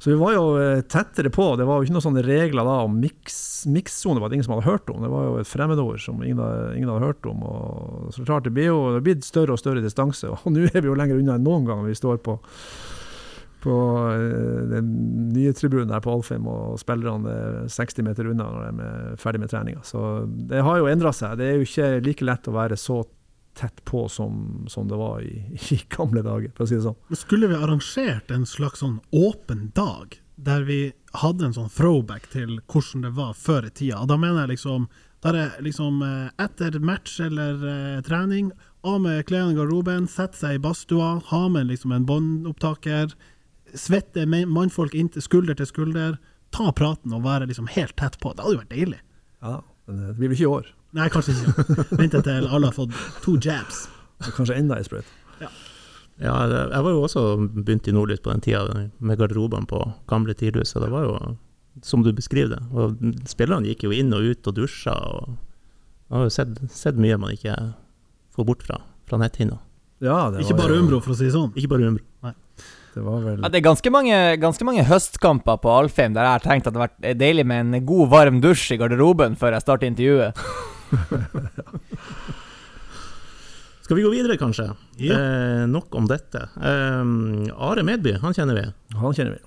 [0.00, 1.50] Så vi var jo eh, tettere på.
[1.60, 4.54] Det var jo ikke noen sånne regler da om miks- mikssone, var det ingen som
[4.56, 5.02] hadde hørt om.
[5.04, 6.40] Det var jo et fremmedord som ingen,
[6.78, 7.42] ingen hadde hørt om.
[7.44, 10.80] Og så klart, det blir jo det blir større og større distanse, og nå er
[10.80, 12.38] vi jo lenger unna enn noen gang vi står på
[13.62, 13.74] på
[14.12, 14.90] eh, den
[15.34, 19.42] nye tribunen her på Alfheim, og spillerne er 60 meter unna når de er ferdig
[19.42, 19.84] med treninga.
[19.86, 20.02] Så
[20.50, 21.38] det har jo endra seg.
[21.40, 23.02] Det er jo ikke like lett å være så
[23.58, 25.42] tett på som, som det var i,
[25.74, 26.98] i gamle dager, for å si det sånn.
[27.18, 30.80] Skulle vi arrangert en slags sånn åpen dag, der vi
[31.18, 34.04] hadde en sånn throwback til hvordan det var før i tida?
[34.06, 34.86] Da mener jeg liksom
[35.26, 38.52] der er liksom eh, etter match eller eh, trening,
[38.86, 43.16] av med klærne i garderoben, sette seg i badstua, ha med liksom en båndopptaker,
[43.76, 46.18] svette mannfolk inntil skulder til skulder,
[46.54, 48.32] ta praten og være liksom helt tett på.
[48.32, 49.00] Det hadde jo vært deilig.
[49.44, 50.70] Ja, men det blir vel ikke i år.
[50.96, 51.86] Nei, kanskje ikke.
[52.00, 52.94] Vente til alle har fått
[53.24, 53.86] to jabs.
[54.34, 55.10] Kanskje enda ei sprøyt.
[55.42, 55.50] Ja,
[56.18, 56.38] ja.
[56.72, 60.74] jeg var jo også begynt i Nordlys på den tida, med garderobene på gamle tidhus.
[60.76, 61.18] Og det var jo
[61.84, 62.62] som du beskriver det.
[62.72, 64.96] Og spillerne gikk jo inn og ut og dusja.
[64.96, 65.36] Og
[66.08, 67.54] man har jo sett, sett mye man ikke
[68.34, 69.60] får bort fra, fra netthinna.
[70.02, 71.52] Ja, det Ikke bare Umbro, for å si det sånn.
[71.58, 72.34] Ikke bare Umbro.
[72.98, 76.34] Det var vel Ja, det er ganske mange, ganske mange høstkamper på Alfheim der jeg
[76.34, 79.54] har tenkt at det hadde vært deilig med en god, varm dusj i garderoben før
[79.54, 80.30] jeg starter intervjuet.
[83.86, 84.66] Skal vi gå videre, kanskje?
[85.00, 85.14] Ja.
[85.16, 86.42] Eh, nok om dette.
[86.58, 87.04] Eh,
[87.68, 88.66] Are Medby, han kjenner vi.
[88.98, 89.44] Han kjenner vi.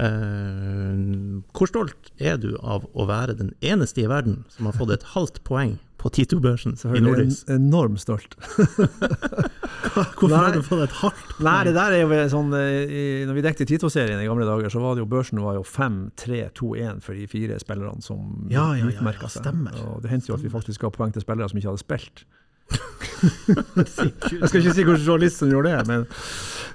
[0.00, 4.92] Eh, hvor stolt er du av å være den eneste i verden som har fått
[4.98, 7.42] et halvt poeng på T2-børsen i Nordlys.
[7.48, 8.36] en, enormt stolt.
[9.94, 13.42] Hvorfor har du fått et halvt Nei, det der er jo sånn eh, Når vi
[13.44, 17.26] dekket Tito-serien i gamle dager, så var det jo børsen var jo 5-3-2-1 for de
[17.30, 19.76] fire spillerne som Ja, ja, ja, ja, stemmer.
[19.88, 22.24] Og det hendte jo at vi faktisk ga poeng til spillere som ikke hadde spilt.
[23.20, 26.06] Jeg skal ikke si hvilken journalist som gjorde det, men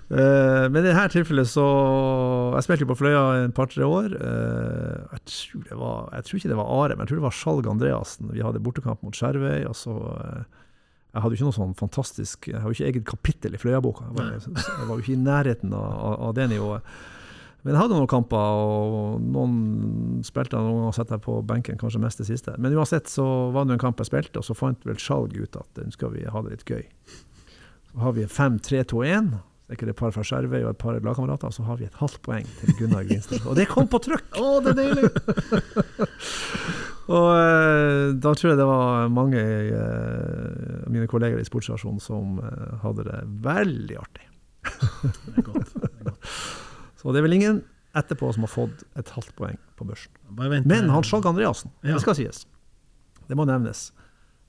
[0.10, 1.64] Men i dette tilfellet så
[2.54, 4.12] Jeg spilte jo på Fløya en par-tre år.
[4.14, 7.26] eh, jeg, tror det var, jeg tror ikke det var Are, men jeg tror det
[7.26, 8.30] var Skjalg Andreassen.
[8.34, 9.66] Vi hadde bortekamp mot Skjervøy.
[9.66, 10.44] og så, eh,
[11.16, 14.06] jeg hadde jo ikke noe sånn fantastisk Jeg har jo ikke eget kapittel i Fløya-boka.
[14.20, 16.84] Jeg, jeg var jo ikke i nærheten av, av, det nivået.
[17.64, 22.02] Men jeg hadde noen kamper, og noen spilte noen ganger satte jeg på benken, kanskje
[22.04, 22.54] mest det siste.
[22.62, 23.26] Men uansett så
[23.56, 26.14] var det en kamp jeg spilte, og så fant vel Skjalg ut at nå skal
[26.14, 26.84] vi ha det litt gøy.
[27.90, 29.34] Så har vi 5-3-2-1.
[29.66, 31.50] Er det et par fra Skjervøy og et par lagkamerater.
[31.50, 33.48] Så har vi et halvt poeng til Gunnar Grinstad.
[33.50, 34.28] Og det kom på trykk!
[34.38, 35.10] Å, det er deilig!
[37.06, 39.42] Og eh, da tror jeg det var mange
[39.78, 44.26] av mine kolleger i sportsstasjonen som eh, hadde det veldig artig.
[44.66, 45.76] Det er godt.
[45.76, 46.30] Det er godt.
[47.02, 47.60] Så det er vel ingen
[47.96, 50.14] etterpå som har fått et halvt poeng på børsen.
[50.34, 51.94] Men eh, han Skjalg Andreassen, Ja.
[51.94, 52.46] det skal sies.
[53.30, 53.88] Det må nevnes.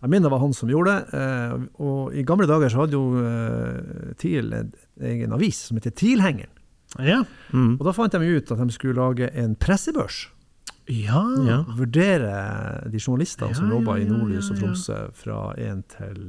[0.07, 1.19] Jeg mener det var han som gjorde det.
[1.19, 4.71] eh, Og i gamle dager så hadde jo eh, TIL en
[5.03, 6.53] egen avis som heter TIL-hengeren.
[7.03, 7.25] Ja.
[7.53, 7.75] Mm.
[7.81, 10.29] Og da fant de ut at de skulle lage en pressebørs.
[10.87, 11.19] Ja.
[11.43, 11.57] Ja.
[11.77, 14.69] Vurdere de journalistene som Ja, jobba ja, i Nordlys og ja, ja.
[14.69, 16.21] Tromsø fra 1 til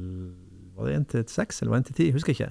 [0.74, 2.10] Var det 1 til 6 eller 1 til 10?
[2.18, 2.50] Husker ikke.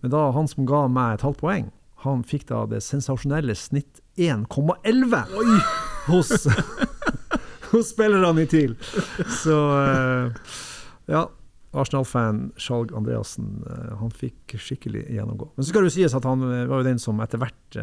[0.00, 1.68] Men da han som ga meg et halvt poeng,
[2.06, 5.20] han fikk da det sensasjonelle snitt 1,11
[6.08, 6.32] hos,
[7.74, 8.74] hos spillerne i TIL.
[9.42, 10.32] Så eh,
[11.10, 11.26] ja.
[11.70, 15.52] Arsenal-fan Skjalg Andreassen eh, han fikk skikkelig gjennomgå.
[15.54, 17.78] Men så skal det jo sies at han eh, var jo den som etter hvert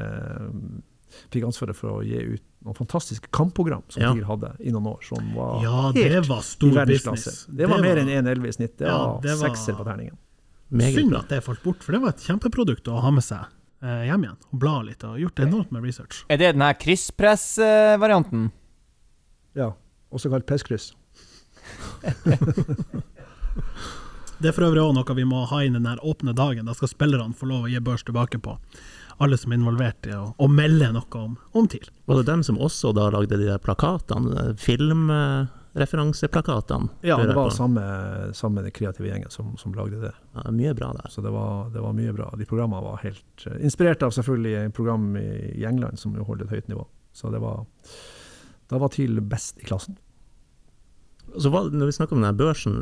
[1.31, 4.09] fikk ansvaret for å gi ut noen fantastiske kampprogram som Ja.
[4.13, 7.31] TIL hadde i noen år, som var ja, det var var i stor verdensklasse.
[7.31, 7.57] business.
[7.57, 8.73] Det var mer enn 1,11 i snitt.
[8.77, 10.17] Det Ja, var det var- sekser på terningen.
[10.69, 13.39] Meget Synd at det falt bort, for det var et kjempeprodukt å ha med seg
[13.81, 14.38] eh, hjem igjen.
[14.51, 16.25] Og bla litt, og gjort enormt med research.
[16.29, 18.49] Er det den her krysspress-varianten?
[19.58, 19.74] Ja.
[20.14, 20.93] Også kalt pisskryss.
[24.38, 26.68] Det er for øvrig òg noe vi må ha inn den her åpne dagen.
[26.70, 28.53] Da skal spillerne få lov å gi børs tilbake på
[29.18, 31.89] alle som er involvert i å, å melde noe om, om TIL.
[32.05, 34.53] Var det dem som også da lagde de der plakatene?
[34.62, 36.88] Filmreferanseplakatene?
[37.08, 37.84] Ja, det var samme,
[38.38, 40.14] samme den kreative gjengen som, som lagde det.
[40.38, 41.08] Ja, mye bra der.
[41.10, 42.28] Så det var, det var mye bra.
[42.38, 46.22] De programmene var helt eh, Inspirert av selvfølgelig et program i, i England som jo
[46.30, 46.86] holder et høyt nivå.
[47.18, 47.66] Så det var
[48.68, 49.97] Da var TIL best i klassen.
[51.38, 52.78] Så hva, når vi snakker om denne børsen,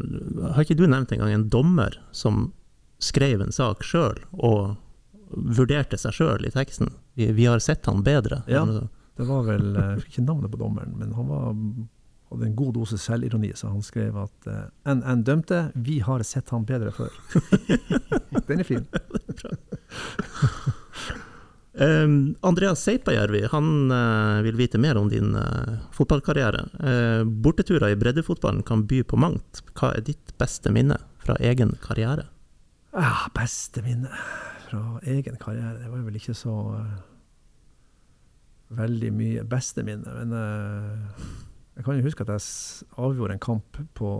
[0.53, 2.51] har ikke du nevnt engang en dommer som
[3.03, 4.75] skrev en sak sjøl, og
[5.35, 6.93] vurderte seg sjøl i teksten?
[7.17, 8.43] Vi, vi har sett han bedre.
[8.51, 8.63] Ja.
[9.15, 11.51] Det var vel eh, ikke navnet på dommeren, men han var,
[12.31, 16.51] hadde en god dose selvironi, så han skrev at eh, NN dømte, vi har sett
[16.53, 17.13] han bedre før.
[18.47, 18.85] Den er fin.
[21.75, 26.61] Um, Andreas Seipajärvi han eh, vil vite mer om din uh, fotballkarriere.
[26.79, 29.59] Uh, borteturer i breddefotballen kan by på mangt.
[29.75, 32.29] Hva er ditt beste minne fra egen karriere?
[32.95, 34.07] Ah, beste minne
[34.69, 35.81] fra egen karriere.
[35.81, 36.55] Det var vel ikke så
[38.75, 40.15] veldig mye beste minne.
[40.15, 40.31] Men
[41.75, 44.15] jeg kan jo huske at jeg avgjorde en kamp på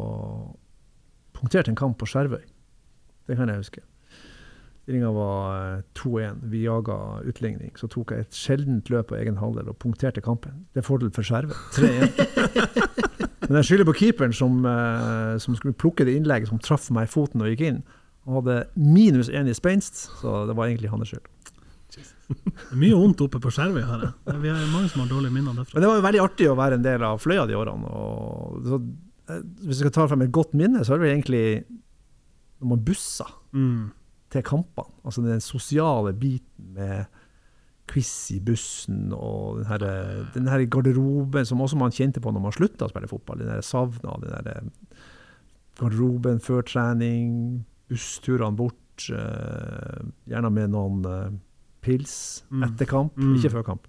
[1.36, 2.44] Punkterte en kamp på Skjervøy.
[3.28, 3.82] Det kan jeg huske.
[4.86, 6.44] Stillinga var eh, 2-1.
[6.52, 7.72] Vi jaga utligning.
[7.80, 10.60] Så tok jeg et sjeldent løp på egen halvdel og punkterte kampen.
[10.76, 11.58] Det er fordel for skjervet.
[11.74, 13.48] 3-1.
[13.50, 17.10] Men jeg skylder på keeperen som, eh, som skulle plukke det innlegget som traff meg
[17.10, 17.82] i foten og gikk inn.
[18.26, 21.26] Han hadde minus én i spenst, så det var egentlig hans skyld.
[22.26, 24.02] Det er mye vondt oppe på Skjervøy, her.
[24.26, 24.38] jeg.
[24.42, 25.76] Vi har mange som har dårlige minner derfra.
[25.78, 27.92] Men det var jo veldig artig å være en del av Fløya de årene.
[27.94, 28.80] Og så,
[29.30, 31.44] eh, hvis jeg skal ta frem et godt minne, så er det vel egentlig
[32.62, 33.92] når man bussa Mm.
[34.36, 34.92] Til kampene.
[35.08, 37.06] Altså den sosiale biten med
[37.92, 39.84] quiz i bussen og den her,
[40.34, 43.44] den her garderoben som også man kjente på når man slutta å spille fotball.
[43.46, 44.64] Den savna den der
[45.80, 51.36] garderoben før trening, bussturene bort, eh, gjerne med noen eh,
[51.86, 52.64] pils Mm.
[52.72, 53.36] etter kamp, Mm.
[53.38, 53.88] ikke før kamp.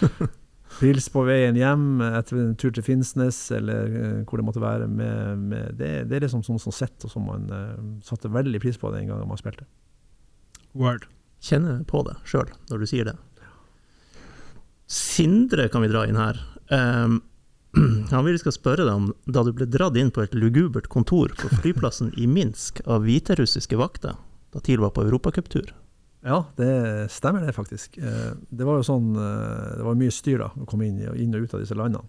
[0.80, 4.88] Pils på veien hjem etter en tur til Finnsnes, eller eh, hvor det måtte være.
[4.88, 7.74] Med, med det, det er liksom sånn som sett, og som man uh,
[8.06, 9.68] satte veldig pris på den gangen man spilte.
[10.72, 11.04] Word.
[11.44, 13.16] Kjenner på det sjøl når du sier det.
[14.90, 16.40] Sindre kan vi dra inn her.
[16.72, 17.20] Um,
[18.10, 20.88] han vil vi skal spørre deg om da du ble dratt inn på et lugubert
[20.92, 24.16] kontor på flyplassen i Minsk av hviterussiske vakter
[24.50, 25.70] da TIL var på europacuptur.
[26.22, 27.96] Ja, det stemmer det faktisk.
[27.98, 31.34] Eh, Det var jo sånn, eh, det var mye styr da, å komme inn, inn
[31.34, 32.04] og ut av disse landene.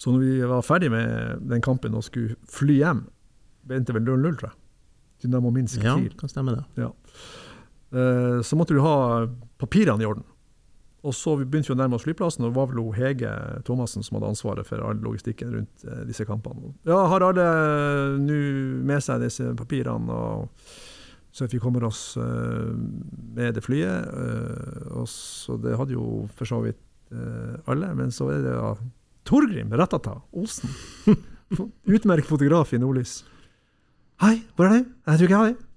[0.00, 3.06] Så når vi var ferdig med den kampen og skulle fly hjem,
[3.70, 4.56] endte vel 0-0, tror jeg.
[5.22, 6.64] Dynamo Minsk Ja, det kan stemme det.
[6.80, 6.90] Ja.
[8.40, 9.26] Så måtte du ha
[9.60, 10.24] papirene i orden.
[11.00, 13.30] Og så begynte vi å nærme oss flyplassen, og det var vel Hege
[13.64, 16.74] Thomassen som hadde ansvaret for all logistikken rundt eh, disse kampene.
[16.88, 17.46] Ja, har alle
[18.20, 18.40] nå
[18.84, 20.48] med seg disse papirene, og
[21.32, 22.70] så vi kommer oss eh,
[23.34, 24.06] med det flyet.
[24.10, 26.80] eh, og så det hadde jo for så vidt
[27.14, 28.72] eh, alle, men så er det ja,
[29.28, 30.70] Torgrim Ratata Olsen.
[31.94, 33.20] Utmerket fotograf i nordlys.
[34.20, 34.90] Hei, hvor er du?
[35.06, 35.68] Jeg tror ikke jeg har det.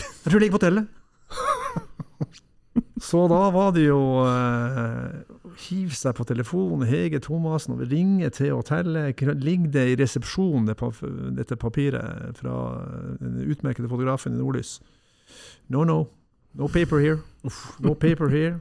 [0.00, 0.86] Jeg tror det ligger på hotellet.
[3.00, 8.54] Så da var det jo uh, Hive seg på telefonen, Hege Thomassen, og ringe til
[8.54, 9.20] hotellet.
[9.40, 10.68] Ligger det i resepsjonen,
[11.36, 12.54] dette papiret fra
[13.20, 14.78] den utmerkede fotografen i Nordlys?
[15.68, 16.08] No, no.
[16.54, 17.18] No paper here.
[17.80, 18.60] No paper here.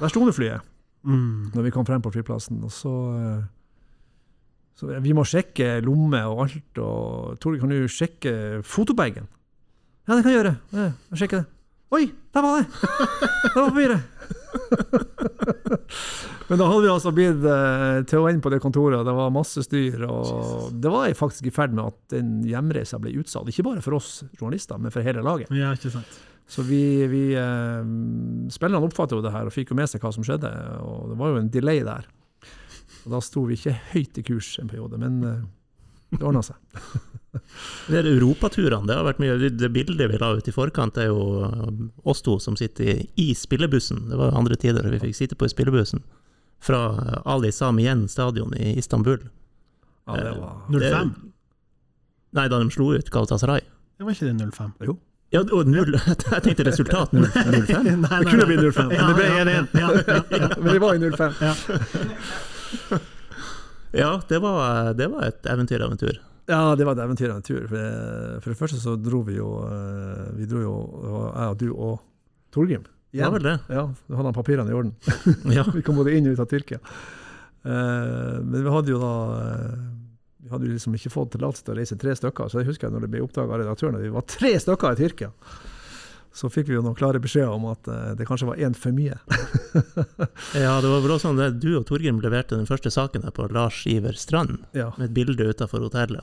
[0.00, 0.60] Der sto det flyet,
[1.04, 1.50] Mm.
[1.54, 2.62] når vi kom frem på flyplassen.
[2.64, 2.88] Og så,
[3.18, 3.42] eh,
[4.76, 6.78] så Vi må sjekke lomme og alt.
[6.78, 9.26] Og Tore, kan du sjekke fotobagen?
[10.08, 10.56] Ja, det kan jeg gjøre.
[11.10, 11.46] Jeg sjekker det.
[11.92, 12.66] Oi, der var det!
[13.54, 14.00] Der var papiret!
[16.48, 19.30] Men da hadde vi altså blitt eh, til å ende på det kontoret, det var
[19.32, 20.02] masse styr.
[20.04, 23.48] Og det var jeg faktisk i ferd med at den hjemreisa ble utsatt.
[23.48, 25.52] Ikke bare for oss journalister, men for hele laget.
[25.56, 26.18] Ja, ikke sant.
[26.52, 27.84] Så vi, vi eh,
[28.52, 30.50] Spillerne oppfattet jo det her og fikk jo med seg hva som skjedde,
[30.84, 32.08] og det var jo en delay der.
[33.06, 35.40] Og da sto vi ikke høyt i kurs en periode, men eh,
[36.18, 36.56] det ordna seg.
[37.88, 41.46] De europaturene, det har vært mye Det bildet vi la ut i forkant, er jo
[41.46, 41.70] eh,
[42.04, 44.04] oss to som sitter i, i spillebussen.
[44.10, 46.04] Det var jo andre tider vi fikk sitte på i spillebussen.
[46.62, 49.24] Fra eh, Ali Samien stadion i Istanbul.
[50.06, 51.14] Ja, det var 05?
[52.36, 53.64] Nei, da de slo ut Galatasaray.
[53.96, 54.76] Det var ikke det 05?
[54.88, 54.98] Jo.
[55.32, 57.22] Ja, og null, jeg tenkte resultat 0-5.
[57.48, 59.72] Nei, nei, Det kunne blitt 05, men det ble 1-1.
[59.80, 61.32] Ja, ja, ja, Men det var jo 05.
[61.40, 63.00] Ja,
[63.92, 66.20] det var, det var et eventyr av en tur.
[66.50, 67.66] Ja, det var et eventyr av en tur.
[67.70, 70.74] For, for det første så dro vi jo eh, Vi dro jo,
[71.36, 72.00] jeg og du og
[72.52, 72.84] Torgrim.
[73.12, 73.58] Ja, vel det.
[73.68, 74.94] Ja, da hadde han papirene i orden.
[75.56, 75.66] Ja.
[75.72, 76.80] vi kom både inn og ut av Tyrkia.
[77.62, 79.82] Eh, men vi hadde jo da eh,
[80.42, 82.50] Vi hadde jo liksom ikke fått tillatelse til å reise tre stykker.
[82.50, 84.96] Så jeg husker jeg når det ble oppdaga av redaktøren at vi var tre stykker
[84.96, 85.30] i Tyrkia.
[86.32, 88.94] Så fikk vi jo noen klare beskjeder om at eh, det kanskje var én for
[88.96, 89.18] mye.
[90.56, 93.32] Ja, det var vel også sånn at du og Torgrim leverte den første saken her
[93.36, 94.90] på Lars Iver Strand, Ja.
[94.98, 96.22] med et bilde utafor hotellet.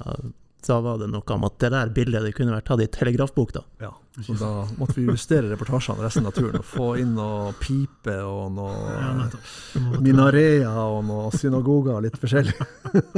[0.67, 3.53] Da var det noe om at det der bildet det kunne vært tatt i telegrafbok,
[3.55, 3.61] da.
[3.79, 8.15] Ja, så da måtte vi justere reportasjene resten av turen og få inn noe pipe
[8.27, 12.57] og noe ja, Det minareer og noe synagoger litt forskjellig.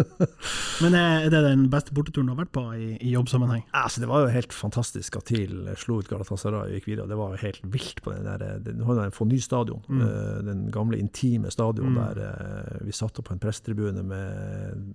[0.83, 3.63] Men er er det den beste borteturen du har vært på i, i jobbsammenheng?
[3.77, 7.09] Altså, det var jo helt fantastisk at TIL slo ut Galatasaray og gikk videre.
[7.09, 10.01] Det var jo helt vilt på den der Nå har de fått ny stadion, Mm.
[10.05, 12.01] eh, den gamle intime stadion Mm.
[12.15, 14.93] der eh, vi satt opp på en pressetribune med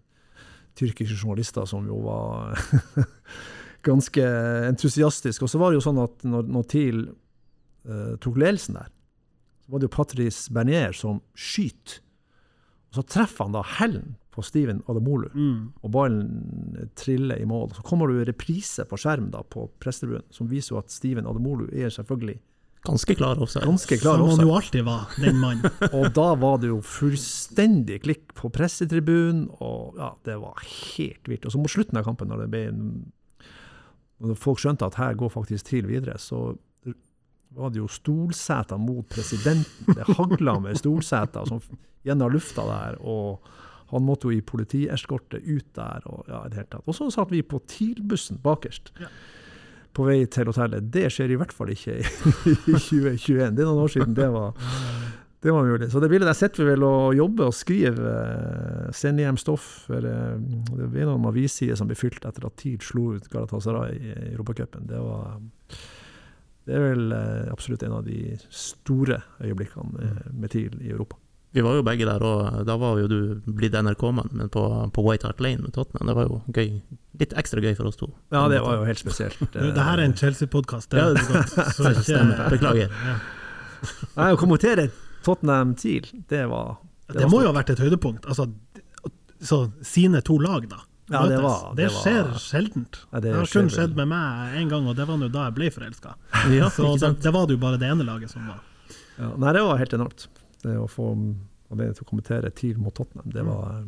[0.77, 2.57] tyrkiske journalister som jo var
[3.87, 4.25] ganske
[4.69, 5.45] entusiastiske.
[5.47, 7.01] Og så var det jo sånn at når, når TIL
[7.89, 8.91] uh, tok ledelsen der,
[9.65, 12.01] så var det jo Patrice Bernier som skyter.
[12.93, 15.73] Og så treffer han da hælen på Steven Adamolu Mm.
[15.83, 17.71] og ballen triller i mål.
[17.75, 21.27] Så kommer det jo reprise på skjerm da på pressetribunen, som viser jo at Steven
[21.27, 22.37] Ademolu er selvfølgelig
[22.87, 23.67] Ganske klar offside.
[23.67, 25.67] ganske klar Som han jo alltid var, den mannen.
[25.99, 31.47] Og da var det jo fullstendig klikk på pressetribunen, og ja, det var helt vilt.
[31.47, 32.87] Og så mot slutten av kampen, når det ble en,
[34.23, 36.55] når folk skjønte at her går faktisk TIL videre, så
[37.57, 39.95] var det jo stolseter mot presidenten.
[39.97, 41.63] Det hagla med stolseter som
[42.07, 42.99] gjennom lufta der.
[43.01, 43.47] og
[43.93, 46.03] han måtte jo i politieskorte ut der.
[46.11, 46.87] Og ja, i det hele tatt.
[46.87, 48.91] Og så satt vi på TIL-bussen bakerst.
[49.01, 49.11] Ja.
[49.97, 50.91] På vei til hotellet.
[50.93, 52.05] Det skjer i hvert fall ikke i
[52.77, 53.57] 2021.
[53.57, 54.53] Det er noen år siden det var,
[55.45, 55.89] det var mulig.
[55.93, 58.01] Så det bildet der sitter vi vel og jobber og skriver.
[58.13, 59.67] eh, Sender hjem stoff.
[59.89, 60.37] For, eh,
[60.77, 64.89] det er noen avissider som blir fylt etter at TIL slo ut Galatasaray i Europacupen.
[64.91, 65.01] Det
[66.67, 71.17] det er vel eh, absolutt en av de store øyeblikkene med, med TIL i Europa.
[71.57, 73.19] Vi var jo begge der, og da var jo du
[73.57, 76.11] blitt NRK-mann, men på, på White Hart Lane med Tottenham.
[76.11, 76.75] Det var jo gøy.
[77.23, 78.11] Litt ekstra gøy for oss to.
[78.35, 79.39] Ja, det var jo helt spesielt.
[79.57, 80.91] Det her er en Chelsea-podkast.
[80.93, 81.55] Det Ja, vet du godt.
[81.79, 82.43] Så ikke- Stemmer.
[82.53, 82.93] Beklager.
[82.93, 83.17] Ja.
[84.19, 84.91] Nei, Å kommentere
[85.25, 86.77] Tottenham TIL, det var
[87.09, 88.29] Det, var må jo ha vært et høydepunkt.
[88.29, 88.51] Altså,
[89.41, 90.83] så sine to lag, da.
[91.09, 93.01] Ja, det var- det, det var- skjer sjeldent.
[93.13, 95.45] Ja, det, det har kun skjedd med meg én gang, og det var nå da
[95.49, 96.17] jeg ble forelska.
[96.53, 98.61] Ja, Så det var det jo bare det ene laget som var.
[99.19, 100.27] ja, Nei, det var helt enormt.
[100.65, 103.85] Det å få anledning til å kommentere TIL mot Tottenham, det var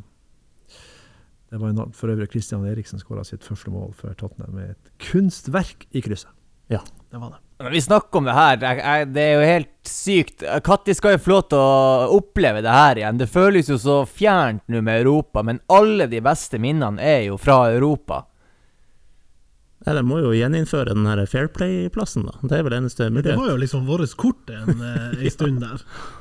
[1.48, 1.96] det var enormt.
[1.96, 6.34] For øvrig Christian Eriksen skåra sitt første mål for Tottenham med et kunstverk i krysset.
[6.68, 6.82] Ja.
[7.10, 7.38] det var det.
[7.64, 10.44] Når vi snakker om det her, jeg, jeg, det er jo helt sykt.
[10.44, 13.20] Når skal jo få lov til å oppleve det her igjen?
[13.22, 17.40] Det føles jo så fjernt nå med Europa, men alle de beste minnene er jo
[17.40, 18.26] fra Europa.
[19.86, 22.36] Ja, de må jo gjeninnføre den her Fair Play-plassen, da.
[22.44, 25.82] Det er vel eneste Det var jo liksom vårt kort en, eh, en stund der.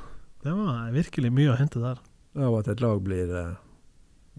[0.48, 2.00] Det var virkelig mye å hente der.
[2.38, 3.56] Av at et lag blir eh,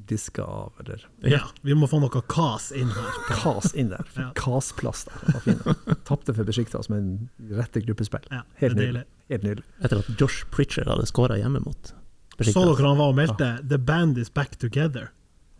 [0.09, 3.16] diska av, eller Ja, vi må få noe kas inn her.
[3.28, 4.06] kas inn der.
[4.16, 4.28] Ja.
[4.38, 5.40] Kasplass der.
[5.44, 5.96] Det.
[6.09, 8.24] Tapte for Besiktas med en rette gruppespill.
[8.30, 8.92] Ja, det er Helt deilig.
[8.92, 9.06] nydelig.
[9.34, 9.64] Helt nydelig.
[9.84, 12.64] Etter at Josh Pritchard hadde skåra hjemme mot Så Besiktas.
[12.78, 15.11] dere han var og meldte 'The band is back together'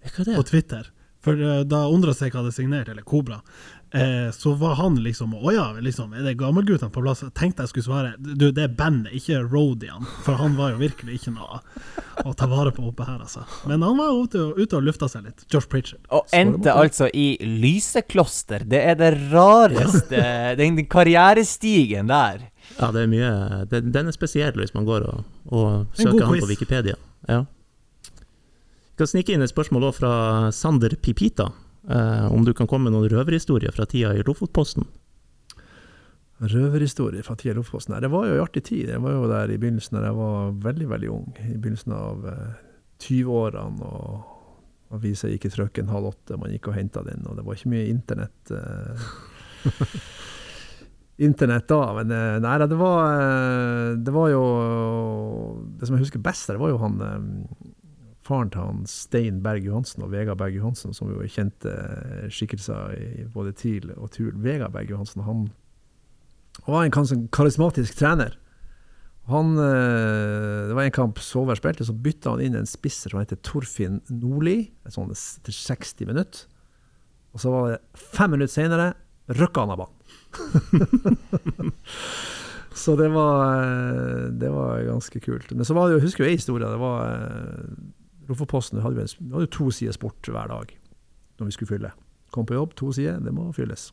[0.07, 0.47] Hva er på det?
[0.53, 0.91] Twitter?
[1.21, 3.41] For eh, da Ondrasek hadde signert, eller Kobra,
[3.93, 7.23] eh, så var han liksom Å ja, liksom, er det gammelguttene på plass?
[7.25, 10.07] Jeg tenkte jeg skulle svare Du, det er bandet, ikke Rodian.
[10.27, 11.61] For han var jo virkelig ikke noe
[12.27, 13.45] å ta vare på oppe her, altså.
[13.71, 15.45] Men han var ute, ute og lufta seg litt.
[15.53, 16.03] Josh Pritchard.
[16.11, 18.65] Og endte altså i Lysekloster.
[18.67, 20.23] Det er det rareste
[20.59, 22.49] Den karrierestigen der.
[22.79, 23.31] Ja, det er mye
[23.71, 26.43] det, Den er spesiell hvis man går og, og søker han quiz.
[26.43, 26.99] på Wikipedia.
[27.29, 27.45] Ja.
[28.99, 30.13] Vi kan snike inn et spørsmål òg fra
[30.53, 31.53] Sander Pipita.
[31.89, 34.85] Eh, om du kan komme med noen røverhistorier fra tida i Lofotposten?
[36.39, 37.97] Røverhistorier fra tida i Lofotposten.
[38.03, 38.91] Det var jo en artig tid.
[38.93, 41.31] Jeg var jo der i begynnelsen da jeg var veldig, veldig ung.
[41.41, 42.59] I begynnelsen av eh,
[43.07, 43.89] 20-årene.
[43.89, 47.25] og Avisa gikk i trykken halv åtte, man gikk og henta den.
[47.29, 49.09] Og det var ikke mye internett eh,
[51.19, 54.43] Internett da, men eh, nei, det var, eh, det var jo
[55.75, 57.25] Det som jeg husker best, det var jo han eh,
[58.29, 62.27] faren til han Stein Berg Johansen og Vegard Berg Johansen, som jo er kjente eh,
[62.33, 64.35] skikkelser i både TIL og TUL.
[64.45, 65.49] Vegard Berg Johansen han
[66.67, 68.37] var en kanskje karismatisk trener.
[69.29, 73.21] Han, eh, det var en kamp Solveig spilte, så bytta han inn en spisser som
[73.21, 76.47] heter Torfinn Nordli, sånn etter 60 minutter.
[77.37, 78.93] Og så var det fem minutter senere
[79.29, 81.75] røkka han av banen.
[82.83, 85.53] så det var, eh, det var ganske kult.
[85.53, 86.73] Men så var det jo, husker jo en historie.
[86.73, 87.05] Det var
[88.29, 90.75] Roffoposten hadde en- vi hadde to sider sport hver dag
[91.39, 91.93] når vi skulle fylle.
[92.31, 93.93] Kom på jobb, to sider, det må fylles.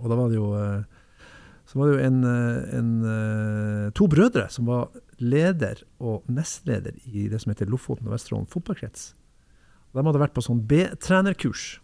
[0.00, 0.82] Og da var det jo eh,
[1.66, 4.88] så var det jo en, eh, en, eh, to brødre som var
[5.18, 9.14] leder og nestleder i det som heter Lofoten og Vesterålen fotballkrets.
[9.94, 11.78] De hadde vært på sånn B-trenerkurs.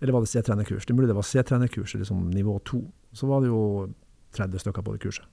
[0.00, 0.86] Eller var det C-trenerkurs?
[0.86, 2.84] Det mulig det var C-trenerkurs, liksom nivå to.
[3.12, 3.92] Så var det jo
[4.32, 5.24] 30 stykker på det kurset.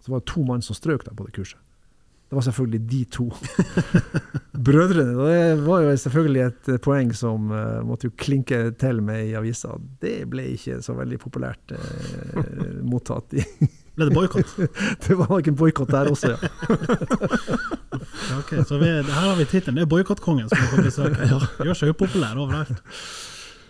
[0.00, 1.58] Så var det to mann som strøk på det kurset.
[2.32, 3.24] Det var selvfølgelig de to
[4.64, 5.12] brødrene.
[5.28, 9.34] Det var jo selvfølgelig et eh, poeng som uh, måtte jo klinke til med i
[9.36, 9.74] avisa.
[10.00, 12.38] Det ble ikke så veldig populært uh,
[12.90, 13.34] mottatt.
[13.36, 13.44] I.
[13.92, 14.54] Ble det boikott?
[15.04, 16.38] Det var nok en boikott der også, ja.
[18.38, 19.76] okay, ok, så vi, her har vi tittelen.
[19.76, 21.18] Det er boikottkongen som er på besøk.
[21.66, 22.80] Gjør seg upopulær overalt.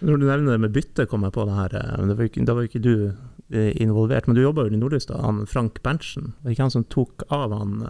[0.07, 1.75] Når du nevner det med bytte, kom jeg på det her.
[1.97, 3.11] men det var ikke, Da var ikke du
[3.51, 5.19] involvert, men du jobba jo i Nordlys, da.
[5.27, 6.31] Han Frank Berntsen.
[6.45, 7.83] Var det ikke han som tok av han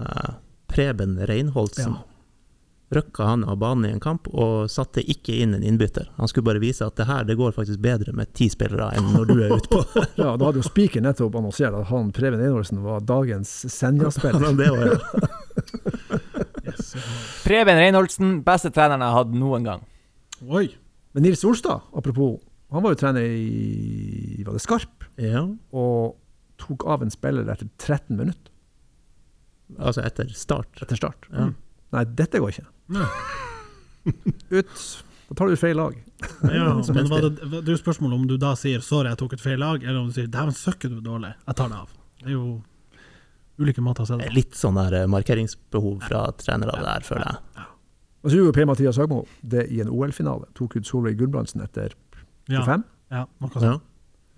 [0.72, 1.92] Preben Reinholdsen?
[1.92, 2.08] Ja.
[2.92, 6.10] Røkka han av banen i en kamp, og satte ikke inn en innbytter.
[6.18, 9.08] Han skulle bare vise at det her det går faktisk bedre med ti spillere enn
[9.14, 9.80] når du er utpå.
[10.20, 14.52] ja da hadde jo Spiker nettopp annonsert at han Preben Reinholdsen var dagens Senja-spiller.
[14.60, 14.68] det
[16.62, 16.92] Yes.
[17.46, 19.88] Preben Reinholdsen, beste treneren jeg har hatt noen gang.
[20.52, 20.66] Oi.
[21.16, 22.38] Men Nils Olstad, apropos,
[22.72, 26.16] han var jo trener i var det Skarp, Ja, og
[26.60, 28.51] tok av en spiller etter 13 minutter
[29.78, 30.82] altså etter start.
[30.82, 31.28] etter start.
[31.32, 31.48] Ja.
[31.92, 32.66] Nei, dette går ikke.
[32.96, 33.06] Nei.
[34.50, 34.74] Ut.
[35.28, 35.94] Da tar du feil lag.
[36.42, 39.32] Ja, men var det, det er jo spørsmålet om du da sier 'sorry, jeg tok
[39.38, 41.78] et feil lag', eller om du sier 'dæven søkker du er dårlig', jeg tar det
[41.78, 41.88] av.
[42.20, 42.62] Det er jo
[43.62, 44.34] ulike måter å se det på.
[44.34, 47.66] Litt sånn der eh, markeringsbehov fra trenere der, føler jeg.
[48.22, 50.46] Og så gjorde Per-Mathias Høgmo det i en OL-finale.
[50.54, 51.94] Tok ut Solveig Gulbrandsen etter
[52.48, 52.84] Ja, 25.
[53.10, 53.60] ja, noe Ja.
[53.60, 53.82] sånt.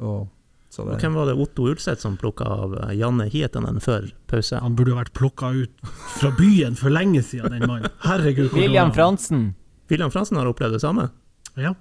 [0.01, 0.29] Og,
[0.75, 4.59] så Og hvem var det Otto Ulseth som plukka av Janne Hietanen før pause?
[4.63, 7.93] Han burde vært plukka ut fra byen for lenge siden, den mannen.
[8.05, 8.51] Herregud.
[8.57, 9.53] William Fransen.
[9.93, 11.09] William Fransen har opplevd det samme.
[11.55, 11.75] Ja.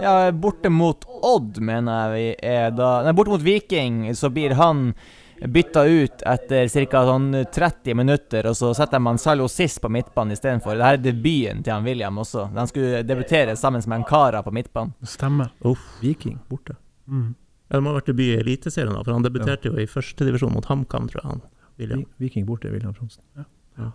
[0.00, 4.54] Ja, borte mot Odd, mener jeg vi er da Nei, borte mot Viking, så blir
[4.56, 4.94] han
[5.42, 7.02] bytta ut etter ca.
[7.08, 10.78] Sånn 30 minutter, og så setter man Salo sist på midtbanen istedenfor.
[10.78, 12.46] Dette er debuten til han William også.
[12.54, 14.94] De skulle debutere sammen med Ankara på midtbanen.
[15.02, 15.50] Stemmer.
[15.66, 16.78] Uff, Viking borte.
[17.10, 17.34] Mm.
[17.72, 20.66] Ja, det må ha vært debut i Eliteserien, for han debuterte jo i førstedivisjon mot
[20.68, 21.28] HamKam, tror jeg.
[21.30, 21.40] han.
[21.80, 22.02] William.
[22.20, 23.24] Viking borte, William Fronsen.
[23.38, 23.46] Ja.
[23.80, 23.86] Ja.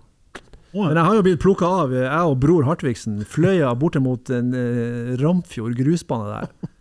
[0.73, 3.19] Men jeg har jo blitt plukka av, jeg og bror Hartvigsen.
[3.29, 6.73] Fløya borte mot en eh, Ramfjord grusbane der.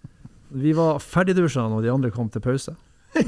[0.57, 2.75] Vi var ferdigdusja når de andre kom til pause.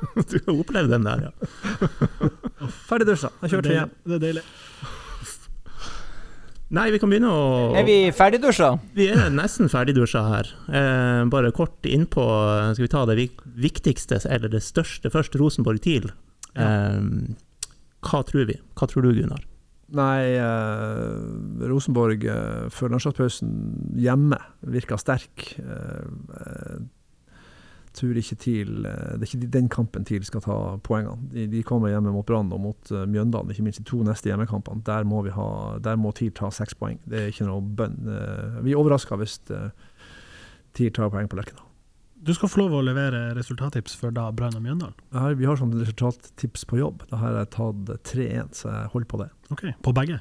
[0.00, 2.68] Du har opplevd den der, ja.
[2.88, 3.28] Ferdigdusja.
[3.42, 3.90] Jeg kjørte hjem.
[4.08, 4.44] Det er deilig.
[6.70, 7.44] Nei, vi kan begynne å
[7.74, 8.70] Er vi ferdigdusja?
[8.94, 10.50] Vi er nesten ferdigdusja her.
[10.70, 12.22] Eh, bare kort innpå
[12.76, 13.16] Skal vi ta det
[13.58, 15.34] viktigste, eller det største først?
[15.40, 16.12] Rosenborg-TIL.
[16.54, 17.00] Eh,
[18.06, 18.60] hva tror vi?
[18.78, 19.42] Hva tror du, Gunnar?
[19.90, 23.50] Nei, eh, Rosenborg eh, før landslagspausen
[23.98, 24.38] hjemme
[24.70, 25.48] virka sterk.
[25.58, 26.06] Eh,
[26.38, 26.76] eh,
[27.96, 31.30] tror ikke TIL eh, Det er ikke den kampen TIL skal ta poengene.
[31.32, 34.30] De, de kommer hjemme mot Brann og mot eh, Mjøndalen, ikke minst de to neste
[34.30, 34.84] hjemmekampene.
[34.86, 35.48] Der må, vi ha,
[35.82, 37.00] der må TIL ta seks poeng.
[37.08, 37.98] Det er ikke noe bønn.
[38.06, 39.40] Eh, vi er overraska hvis
[40.76, 41.66] TIL tar poeng på Lerkendal.
[42.20, 44.96] Du skal få lov å levere resultattips for da Brann og Mjøndalen.
[45.16, 47.06] Her, Vi har sånn resultattips på jobb.
[47.08, 49.30] Da har jeg tatt 3-1, så jeg holder på det.
[49.54, 50.20] Ok, På begge?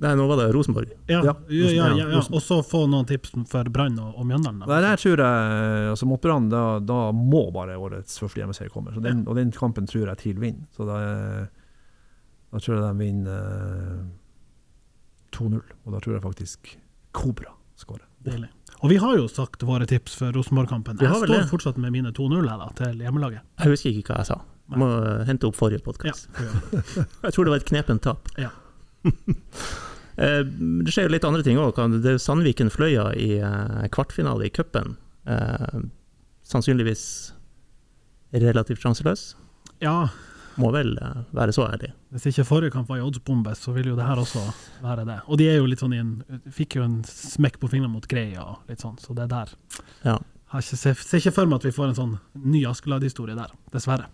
[0.00, 0.92] Nei, nå var det Rosenborg.
[1.10, 2.20] Ja, ja, Ja, ja.
[2.20, 4.62] Og så få noen tips for Brann og, og Mjøndalen.
[4.64, 8.94] Nei, der tror jeg altså Mot Brann, da, da må bare årets første hjemmeserie komme.
[8.96, 10.64] Så den, Og den kampen tror jeg TIL vinner.
[10.76, 11.00] Så da,
[12.50, 13.50] da tror jeg de vinner
[14.00, 14.06] uh,
[15.36, 15.60] 2-0.
[15.60, 16.72] Og da tror jeg faktisk
[17.16, 18.06] Kobra skårer.
[18.24, 18.48] Deilig.
[18.80, 21.00] Og vi har jo sagt våre tips for Rosenborg-kampen.
[21.02, 21.42] Jeg står det.
[21.50, 23.44] fortsatt med mine 2-0 her da, til hjemmelaget.
[23.60, 24.38] Jeg husker ikke hva jeg sa.
[24.70, 26.28] Jeg må eh, hente opp forrige podkast.
[26.38, 26.82] Ja.
[27.26, 28.28] Jeg tror det var et knepent tap.
[28.38, 28.52] Ja.
[30.20, 31.78] Eh, det skjer jo litt andre ting òg.
[32.02, 34.98] Det er Sandviken-Fløya i eh, kvartfinale i cupen.
[35.24, 35.78] Eh,
[36.44, 37.04] sannsynligvis
[38.34, 39.22] relativt sjanseløs.
[39.80, 40.10] ja,
[40.60, 40.92] Må vel
[41.32, 41.92] være så ærlig.
[42.12, 44.42] hvis ikke forrige kamp var i oddsbombe, så vil jo det her også
[44.82, 45.18] være det.
[45.30, 46.12] Og de er jo litt sånn i en
[46.52, 49.54] Fikk jo en smekk på fingrene mot Greia og litt sånn, så det er der.
[50.04, 50.18] Ja.
[50.52, 53.54] Har ikke, ser, ser ikke for meg at vi får en sånn ny Askeladd-historie der,
[53.72, 54.10] dessverre.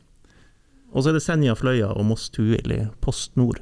[0.93, 3.59] Og så er det Senja-Fløya og Moss Tuil i Post Nord.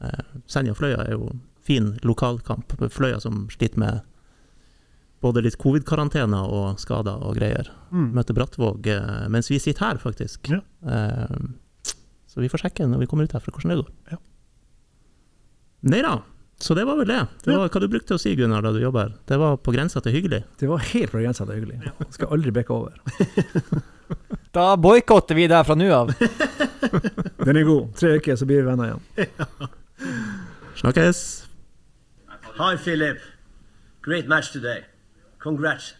[0.00, 1.30] Eh, Senja-Fløya er jo
[1.66, 2.72] fin lokalkamp.
[2.90, 4.00] Fløya som sliter med
[5.20, 7.68] både litt covid-karantene og skader og greier.
[7.92, 8.06] Mm.
[8.16, 10.48] Møter Brattvåg eh, mens vi sitter her, faktisk.
[10.48, 10.62] Ja.
[10.86, 11.36] Eh,
[12.30, 13.90] så vi får sjekke når vi kommer ut herfra hvordan det går.
[14.14, 14.20] Ja.
[15.92, 16.14] Nei da,
[16.60, 17.20] så det var vel det.
[17.44, 17.58] Det Ja.
[17.62, 19.14] var hva du brukte å si, Gunnar, da du jobba her.
[19.28, 20.42] Det var på grensa til hyggelig.
[20.60, 21.92] Det var helt på grensa til hyggelig.
[22.16, 22.96] Skal aldri bekke over.
[24.50, 26.08] Da boikotter vi det fra nå av.
[27.46, 27.92] Den er god.
[27.94, 29.68] Tre uker, så blir vi venner igjen.
[32.56, 33.20] Hi, Philip.
[34.02, 34.84] Great match today.
[35.38, 35.94] Congrats.